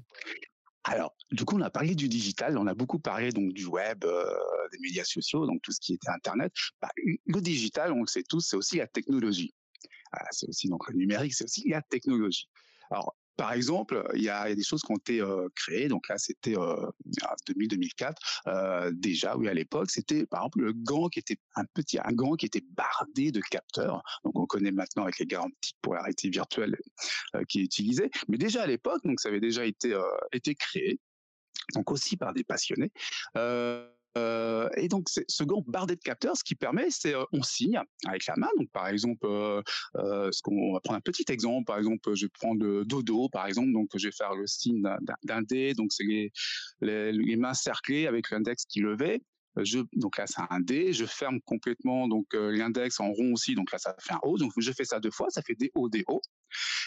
Alors, 0.83 1.15
du 1.31 1.43
coup, 1.43 1.57
on 1.57 1.61
a 1.61 1.69
parlé 1.69 1.95
du 1.95 2.07
digital, 2.07 2.57
on 2.57 2.65
a 2.65 2.73
beaucoup 2.73 2.99
parlé 2.99 3.31
donc 3.31 3.51
du 3.51 3.65
web, 3.65 4.05
euh, 4.05 4.25
des 4.71 4.79
médias 4.79 5.03
sociaux, 5.03 5.45
donc 5.45 5.61
tout 5.61 5.71
ce 5.71 5.79
qui 5.81 5.93
était 5.93 6.09
Internet. 6.09 6.53
Bah, 6.81 6.89
le 6.95 7.41
digital, 7.41 7.91
on 7.91 8.01
le 8.01 8.07
sait 8.07 8.23
tous, 8.23 8.39
c'est 8.39 8.55
aussi 8.55 8.77
la 8.77 8.87
technologie. 8.87 9.53
Ah, 10.13 10.23
c'est 10.31 10.47
aussi 10.47 10.69
donc 10.69 10.87
le 10.89 10.95
numérique, 10.95 11.33
c'est 11.33 11.43
aussi 11.43 11.67
la 11.67 11.81
technologie. 11.81 12.47
Alors, 12.89 13.15
par 13.37 13.53
exemple, 13.53 14.03
il 14.15 14.23
y 14.23 14.29
a, 14.29 14.53
des 14.53 14.63
choses 14.63 14.81
qui 14.81 14.91
ont 14.91 14.97
été 14.97 15.21
euh, 15.21 15.47
créées. 15.55 15.87
Donc 15.87 16.09
là, 16.09 16.17
c'était 16.17 16.57
euh, 16.57 16.89
2000-2004 17.47 18.15
euh, 18.47 18.91
déjà. 18.93 19.37
Oui, 19.37 19.47
à 19.47 19.53
l'époque, 19.53 19.91
c'était 19.91 20.25
par 20.25 20.41
exemple 20.41 20.61
le 20.61 20.73
gant 20.73 21.07
qui 21.07 21.19
était 21.19 21.37
un 21.55 21.63
petit, 21.65 21.99
un 21.99 22.11
gant 22.13 22.33
qui 22.33 22.47
était 22.47 22.63
bardé 22.71 23.31
de 23.31 23.39
capteurs. 23.39 24.01
Donc 24.23 24.37
on 24.37 24.47
connaît 24.47 24.71
maintenant 24.71 25.03
avec 25.03 25.19
les 25.19 25.27
garanties 25.27 25.75
pour 25.81 25.93
la 25.93 26.01
réalité 26.01 26.29
virtuelle 26.29 26.77
qui 27.47 27.59
est 27.59 27.63
utilisée. 27.63 28.09
Mais 28.27 28.37
déjà 28.37 28.63
à 28.63 28.67
l'époque, 28.67 29.03
donc 29.05 29.19
ça 29.19 29.29
avait 29.29 29.39
déjà 29.39 29.65
été 29.65 29.95
créé. 30.55 30.99
Donc 31.75 31.91
aussi 31.91 32.17
par 32.17 32.33
des 32.33 32.43
passionnés. 32.43 32.91
Et 34.15 34.87
donc, 34.87 35.07
ce 35.09 35.43
gant 35.43 35.63
bardé 35.67 35.95
de 35.95 36.01
capteurs, 36.01 36.37
ce 36.37 36.43
qui 36.43 36.55
permet, 36.55 36.89
c'est 36.89 37.13
euh, 37.13 37.23
on 37.33 37.43
signe 37.43 37.79
avec 38.05 38.25
la 38.27 38.35
main. 38.37 38.49
Donc, 38.57 38.69
par 38.71 38.87
exemple, 38.87 39.25
euh, 39.25 39.61
ce 40.31 40.41
qu'on 40.41 40.73
va 40.73 40.79
prendre 40.79 40.97
un 40.97 41.01
petit 41.01 41.25
exemple. 41.29 41.65
Par 41.65 41.77
exemple, 41.77 42.15
je 42.15 42.27
prends 42.27 42.53
le 42.53 42.85
dodo, 42.85 43.29
par 43.29 43.47
exemple. 43.47 43.71
Donc, 43.73 43.89
je 43.95 44.07
vais 44.07 44.11
faire 44.11 44.35
le 44.35 44.47
signe 44.47 44.81
d'un 45.23 45.41
dé. 45.41 45.73
Donc, 45.73 45.91
c'est 45.91 46.31
les, 46.81 47.35
mains 47.37 47.53
cerclées 47.53 48.07
avec 48.07 48.31
l'index 48.31 48.65
qui 48.65 48.79
levait. 48.79 49.21
Donc 49.93 50.19
là, 50.19 50.27
c'est 50.27 50.41
un 50.51 50.59
D. 50.59 50.93
Je 50.93 51.05
ferme 51.05 51.41
complètement 51.41 52.07
donc 52.07 52.27
l'index 52.33 52.99
en 52.99 53.11
rond 53.11 53.33
aussi. 53.33 53.55
Donc 53.55 53.71
là, 53.71 53.79
ça 53.79 53.95
fait 53.99 54.13
un 54.13 54.19
O. 54.21 54.37
Donc 54.37 54.51
je 54.55 54.71
fais 54.71 54.85
ça 54.85 54.99
deux 54.99 55.09
fois, 55.09 55.31
ça 55.31 55.41
fait 55.41 55.55
des 55.55 55.71
O, 55.73 55.89
des 55.89 56.03
O. 56.07 56.21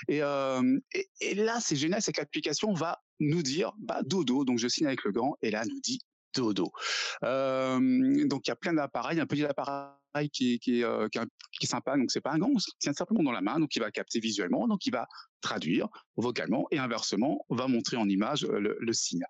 Et, 0.06 0.18
et, 0.18 1.10
et, 1.20 1.34
là, 1.34 1.58
c'est 1.58 1.74
génial, 1.74 2.00
c'est 2.00 2.12
que 2.12 2.78
va 2.78 3.02
nous 3.18 3.42
dire 3.42 3.72
bah, 3.78 4.02
dodo. 4.04 4.44
Donc 4.44 4.58
je 4.58 4.68
signe 4.68 4.86
avec 4.86 5.02
le 5.02 5.10
gant 5.10 5.36
et 5.42 5.50
là, 5.50 5.64
nous 5.64 5.80
dit 5.80 6.00
dodo. 6.34 6.72
Donc 7.22 8.46
il 8.46 8.48
y 8.48 8.50
a 8.50 8.56
plein 8.56 8.72
d'appareils, 8.72 9.20
un 9.20 9.26
petit 9.26 9.44
appareil 9.44 9.90
qui 10.32 10.54
est, 10.54 10.58
qui 10.58 10.80
est, 10.80 10.84
euh, 10.84 11.08
sympa, 11.62 11.96
donc 11.96 12.10
c'est 12.10 12.20
pas 12.20 12.32
un 12.32 12.38
gant, 12.38 12.50
on 12.52 12.58
tient 12.78 12.92
simplement 12.92 13.22
dans 13.22 13.32
la 13.32 13.40
main, 13.40 13.60
donc 13.60 13.74
il 13.76 13.80
va 13.80 13.90
capter 13.90 14.18
visuellement, 14.18 14.66
donc 14.66 14.86
il 14.86 14.92
va 14.92 15.06
traduire 15.40 15.88
vocalement 16.16 16.66
et 16.70 16.78
inversement 16.78 17.44
va 17.48 17.68
montrer 17.68 17.96
en 17.96 18.08
image 18.08 18.44
euh, 18.44 18.76
le, 18.78 18.92
signe. 18.92 19.22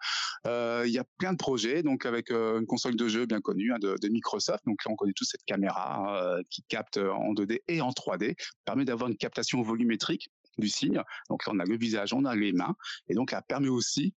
Il 0.47 0.91
y 0.91 0.99
a 0.99 1.05
plein 1.19 1.33
de 1.33 1.39
projets, 1.39 1.83
donc 1.83 2.07
avec 2.07 2.31
euh, 2.31 2.61
une 2.61 2.67
console 2.67 2.97
de 2.97 3.09
jeu 3.09 3.27
bien 3.27 3.41
connue 3.41 3.73
hein, 3.73 3.79
de, 3.81 4.09
Microsoft, 4.09 4.65
donc 4.67 4.85
là 4.85 4.93
on 4.93 4.97
connaît 4.97 5.13
tous 5.15 5.25
cette 5.25 5.45
caméra 5.45 6.39
qui 6.51 6.63
capte 6.69 6.97
en 6.97 7.33
2D 7.35 7.61
et 7.69 7.81
en 7.81 7.91
3D, 7.91 8.35
permet 8.65 8.85
d'avoir 8.85 9.09
une 9.09 9.17
captation 9.17 9.63
volumétrique 9.63 10.31
du 10.59 10.69
signe. 10.69 11.03
Donc 11.29 11.47
là, 11.47 11.53
on 11.55 11.59
a 11.61 11.65
le 11.65 11.77
visage, 11.77 12.13
on 12.13 12.25
a 12.25 12.35
les 12.35 12.53
mains, 12.53 12.75
et 13.09 13.15
donc 13.15 13.31
ça 13.31 13.41
permet 13.41 13.69
aussi 13.69 14.15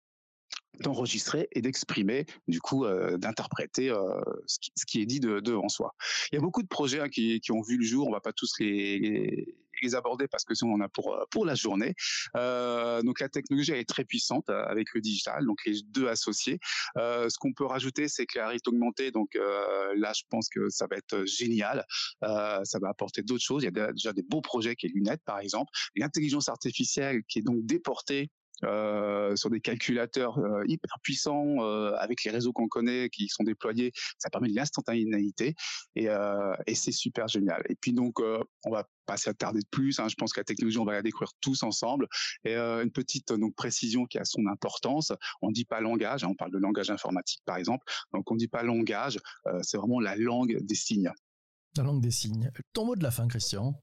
d'enregistrer 0.79 1.47
et 1.51 1.61
d'exprimer, 1.61 2.25
du 2.47 2.59
coup, 2.59 2.85
euh, 2.85 3.17
d'interpréter 3.17 3.89
euh, 3.89 3.99
ce, 4.47 4.57
ce, 4.75 4.85
qui 4.85 5.01
est 5.01 5.05
dit 5.05 5.19
de, 5.19 5.39
devant 5.39 5.69
soi. 5.69 5.95
Il 6.31 6.35
y 6.35 6.37
a 6.37 6.41
beaucoup 6.41 6.63
de 6.63 6.67
projets 6.67 6.99
hein, 6.99 7.09
qui, 7.09 7.39
qui, 7.41 7.51
ont 7.51 7.61
vu 7.61 7.77
le 7.77 7.85
jour. 7.85 8.07
On 8.07 8.11
va 8.11 8.21
pas 8.21 8.33
tous 8.33 8.53
les, 8.59 9.55
les, 9.81 9.95
aborder 9.95 10.27
parce 10.27 10.45
que 10.45 10.55
sinon 10.55 10.71
on 10.71 10.75
en 10.75 10.81
a 10.81 10.89
pour 10.89 11.13
euh, 11.13 11.25
pour 11.29 11.45
la 11.45 11.55
journée. 11.55 11.93
Euh, 12.37 13.01
donc 13.01 13.19
la 13.19 13.27
technologie 13.27 13.71
elle 13.71 13.79
est 13.79 13.89
très 13.89 14.05
puissante 14.05 14.49
euh, 14.49 14.63
avec 14.65 14.93
le 14.93 15.01
digital, 15.01 15.45
donc 15.45 15.59
les 15.65 15.81
deux 15.89 16.07
associés. 16.07 16.59
Euh, 16.97 17.27
ce 17.29 17.37
qu'on 17.37 17.53
peut 17.53 17.65
rajouter, 17.65 18.07
c'est 18.07 18.25
que 18.25 18.39
la 18.39 18.45
réalité 18.47 18.69
augmentée. 18.69 19.11
Donc 19.11 19.35
là, 19.35 20.13
je 20.13 20.23
pense 20.29 20.47
que 20.49 20.69
ça 20.69 20.87
va 20.89 20.95
être 20.97 21.25
génial. 21.25 21.85
ça 22.21 22.79
va 22.81 22.89
apporter 22.89 23.21
d'autres 23.21 23.43
choses. 23.43 23.63
Il 23.63 23.75
y 23.75 23.79
a 23.79 23.91
déjà 23.91 24.13
des 24.13 24.23
beaux 24.23 24.41
projets 24.41 24.75
qui 24.75 24.87
est 24.87 24.89
lunettes, 24.89 25.21
par 25.25 25.39
exemple. 25.39 25.71
L'intelligence 25.95 26.49
artificielle 26.49 27.23
qui 27.27 27.39
est 27.39 27.41
donc 27.41 27.65
déportée 27.65 28.31
euh, 28.63 29.35
sur 29.35 29.49
des 29.49 29.59
calculateurs 29.59 30.37
euh, 30.37 30.63
hyper 30.67 30.97
puissants 31.01 31.55
euh, 31.59 31.95
avec 31.97 32.23
les 32.23 32.31
réseaux 32.31 32.53
qu'on 32.53 32.67
connaît 32.67 33.09
qui 33.09 33.27
sont 33.27 33.43
déployés. 33.43 33.91
Ça 34.19 34.29
permet 34.29 34.49
de 34.49 34.55
l'instantanéité 34.55 35.55
et, 35.95 36.07
et 36.67 36.75
c'est 36.75 36.91
super 36.91 37.27
génial. 37.27 37.63
Et 37.69 37.75
puis 37.75 37.93
donc, 37.93 38.19
on 38.19 38.71
va 38.71 38.87
pas 39.05 39.17
s'attarder 39.17 39.59
de 39.59 39.67
plus. 39.69 39.99
Hein. 39.99 40.07
Je 40.07 40.15
pense 40.15 40.33
que 40.33 40.39
la 40.39 40.43
technologie, 40.45 40.77
on 40.77 40.85
va 40.85 40.93
la 40.93 41.01
découvrir 41.01 41.31
tous 41.41 41.63
ensemble. 41.63 42.07
Et 42.45 42.55
une 42.55 42.91
petite 42.91 43.33
donc 43.33 43.55
précision 43.55 44.05
qui 44.05 44.17
a 44.17 44.25
son 44.25 44.45
importance. 44.47 45.11
On 45.41 45.51
dit 45.51 45.65
pas 45.65 45.81
langage. 45.81 46.23
Hein, 46.23 46.29
on 46.31 46.35
parle 46.35 46.51
de 46.51 46.57
langage 46.57 46.89
informatique 46.89 47.41
par 47.45 47.57
exemple. 47.57 47.85
Donc 48.13 48.29
on 48.31 48.35
dit 48.35 48.47
pas 48.47 48.63
langage. 48.63 49.19
c'est 49.61 49.77
vraiment 49.77 49.99
la 49.99 50.15
langue 50.15 50.57
des 50.61 50.75
signes. 50.75 51.11
La 51.75 51.83
langue 51.83 52.01
des 52.01 52.11
signes. 52.11 52.51
Ton 52.73 52.85
mot 52.85 52.95
de 52.95 53.03
la 53.03 53.11
fin, 53.11 53.27
Christian? 53.27 53.73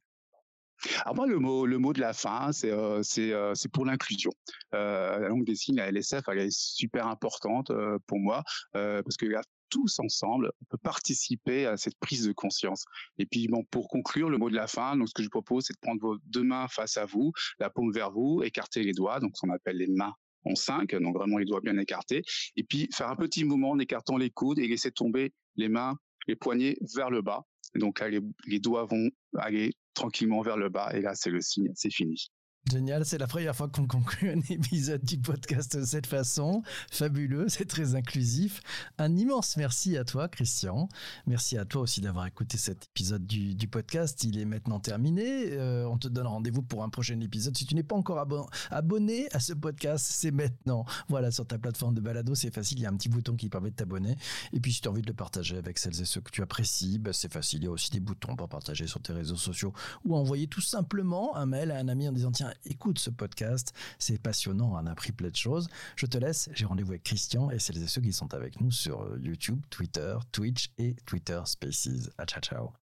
Alors 1.02 1.14
moi, 1.14 1.26
le 1.26 1.38
mot, 1.38 1.66
le 1.66 1.78
mot 1.78 1.92
de 1.92 2.00
la 2.00 2.12
fin, 2.12 2.52
c'est 2.52 2.70
euh, 2.70 3.02
euh, 3.18 3.54
pour 3.72 3.84
l'inclusion. 3.84 4.32
Euh, 4.74 5.18
la 5.18 5.28
langue 5.28 5.44
des 5.44 5.54
signes, 5.54 5.76
la 5.76 5.90
LSF, 5.90 6.22
elle 6.28 6.38
est 6.38 6.50
super 6.50 7.06
importante 7.06 7.70
pour 8.06 8.18
moi 8.18 8.42
parce 8.72 9.16
que 9.18 9.26
tous 9.68 10.00
ensemble, 10.00 10.50
on 10.62 10.64
peut 10.64 10.78
participer 10.82 11.66
à 11.66 11.76
cette 11.76 11.96
prise 12.00 12.26
de 12.26 12.32
conscience. 12.32 12.84
Et 13.18 13.26
puis, 13.26 13.46
bon, 13.46 13.62
pour 13.70 13.88
conclure, 13.88 14.28
le 14.28 14.36
mot 14.36 14.50
de 14.50 14.56
la 14.56 14.66
fin, 14.66 14.96
donc 14.96 15.08
ce 15.08 15.14
que 15.14 15.22
je 15.22 15.28
propose, 15.28 15.64
c'est 15.64 15.74
de 15.74 15.78
prendre 15.78 16.00
vos 16.00 16.18
deux 16.26 16.42
mains 16.42 16.66
face 16.66 16.96
à 16.96 17.04
vous, 17.04 17.32
la 17.60 17.70
paume 17.70 17.92
vers 17.92 18.10
vous, 18.10 18.42
écarter 18.42 18.82
les 18.82 18.92
doigts, 18.92 19.20
donc 19.20 19.30
ce 19.34 19.42
qu'on 19.42 19.52
appelle 19.52 19.76
les 19.76 19.86
mains 19.86 20.12
en 20.44 20.56
cinq, 20.56 20.96
donc 20.96 21.14
vraiment 21.14 21.38
les 21.38 21.44
doigts 21.44 21.60
bien 21.60 21.78
écartés, 21.78 22.22
et 22.56 22.64
puis 22.64 22.88
faire 22.92 23.10
un 23.10 23.16
petit 23.16 23.44
mouvement 23.44 23.70
en 23.70 23.78
écartant 23.78 24.16
les 24.16 24.30
coudes 24.30 24.58
et 24.58 24.66
laisser 24.66 24.90
tomber 24.90 25.32
les 25.54 25.68
mains, 25.68 25.96
les 26.26 26.34
poignets 26.34 26.76
vers 26.96 27.10
le 27.10 27.22
bas. 27.22 27.44
donc 27.76 28.00
là, 28.00 28.08
les 28.08 28.58
doigts 28.58 28.86
vont 28.86 29.08
aller 29.38 29.72
tranquillement 29.94 30.42
vers 30.42 30.56
le 30.56 30.68
bas 30.68 30.90
et 30.94 31.00
là 31.00 31.14
c'est 31.14 31.30
le 31.30 31.40
signe, 31.40 31.70
c'est 31.74 31.90
fini. 31.92 32.30
Génial, 32.68 33.04
c'est 33.04 33.18
la 33.18 33.26
première 33.26 33.56
fois 33.56 33.68
qu'on 33.68 33.86
conclut 33.86 34.30
un 34.30 34.40
épisode 34.50 35.02
du 35.02 35.18
podcast 35.18 35.76
de 35.76 35.84
cette 35.84 36.06
façon. 36.06 36.62
Fabuleux, 36.92 37.48
c'est 37.48 37.64
très 37.64 37.94
inclusif. 37.96 38.60
Un 38.98 39.16
immense 39.16 39.56
merci 39.56 39.96
à 39.96 40.04
toi, 40.04 40.28
Christian. 40.28 40.88
Merci 41.26 41.56
à 41.56 41.64
toi 41.64 41.82
aussi 41.82 42.00
d'avoir 42.00 42.26
écouté 42.26 42.58
cet 42.58 42.84
épisode 42.84 43.26
du, 43.26 43.66
podcast. 43.66 44.22
Il 44.24 44.38
est 44.38 44.44
maintenant 44.44 44.78
terminé. 44.78 45.52
Euh, 45.52 45.86
on 45.86 45.96
te 45.96 46.06
donne 46.06 46.26
rendez-vous 46.26 46.62
pour 46.62 46.84
un 46.84 46.90
prochain 46.90 47.18
épisode. 47.20 47.56
Si 47.56 47.64
tu 47.64 47.74
n'es 47.74 47.82
pas 47.82 47.96
encore 47.96 48.24
abonné 48.70 49.26
à 49.32 49.40
ce 49.40 49.54
podcast, 49.54 50.06
c'est 50.08 50.30
maintenant. 50.30 50.84
Voilà, 51.08 51.30
sur 51.30 51.46
ta 51.46 51.58
plateforme 51.58 51.94
de 51.94 52.00
balado, 52.00 52.34
c'est 52.34 52.54
facile. 52.54 52.78
Il 52.78 52.82
y 52.82 52.86
a 52.86 52.90
un 52.90 52.96
petit 52.96 53.08
bouton 53.08 53.34
qui 53.36 53.48
permet 53.48 53.70
de 53.70 53.76
t'abonner. 53.76 54.16
Et 54.52 54.60
puis, 54.60 54.74
si 54.74 54.80
tu 54.80 54.86
as 54.86 54.90
envie 54.90 55.02
de 55.02 55.08
le 55.08 55.14
partager 55.14 55.56
avec 55.56 55.78
celles 55.78 56.00
et 56.00 56.04
ceux 56.04 56.20
que 56.20 56.30
tu 56.30 56.42
apprécies, 56.42 56.98
bah, 56.98 57.12
c'est 57.12 57.32
facile. 57.32 57.62
Il 57.62 57.64
y 57.64 57.68
a 57.68 57.72
aussi 57.72 57.90
des 57.90 58.00
boutons 58.00 58.36
pour 58.36 58.48
partager 58.48 58.86
sur 58.86 59.00
tes 59.00 59.14
réseaux 59.14 59.36
sociaux 59.36 59.72
ou 60.04 60.14
envoyer 60.14 60.46
tout 60.46 60.60
simplement 60.60 61.34
un 61.36 61.46
mail 61.46 61.72
à 61.72 61.78
un 61.78 61.88
ami 61.88 62.06
en 62.06 62.12
disant 62.12 62.30
tiens, 62.30 62.49
écoute 62.64 62.98
ce 62.98 63.10
podcast, 63.10 63.72
c'est 63.98 64.20
passionnant, 64.20 64.72
on 64.72 64.86
a 64.86 64.90
appris 64.90 65.12
plein 65.12 65.30
de 65.30 65.36
choses. 65.36 65.68
Je 65.96 66.06
te 66.06 66.18
laisse, 66.18 66.48
j'ai 66.52 66.64
rendez-vous 66.64 66.92
avec 66.92 67.04
Christian 67.04 67.50
et 67.50 67.58
celles 67.58 67.82
et 67.82 67.86
ceux 67.86 68.00
qui 68.00 68.12
sont 68.12 68.32
avec 68.34 68.60
nous 68.60 68.70
sur 68.70 69.02
euh, 69.02 69.18
YouTube, 69.20 69.60
Twitter, 69.70 70.16
Twitch 70.32 70.70
et 70.78 70.94
Twitter 71.06 71.40
Spaces. 71.44 72.10
À 72.18 72.26
ciao 72.26 72.40
ciao. 72.40 72.89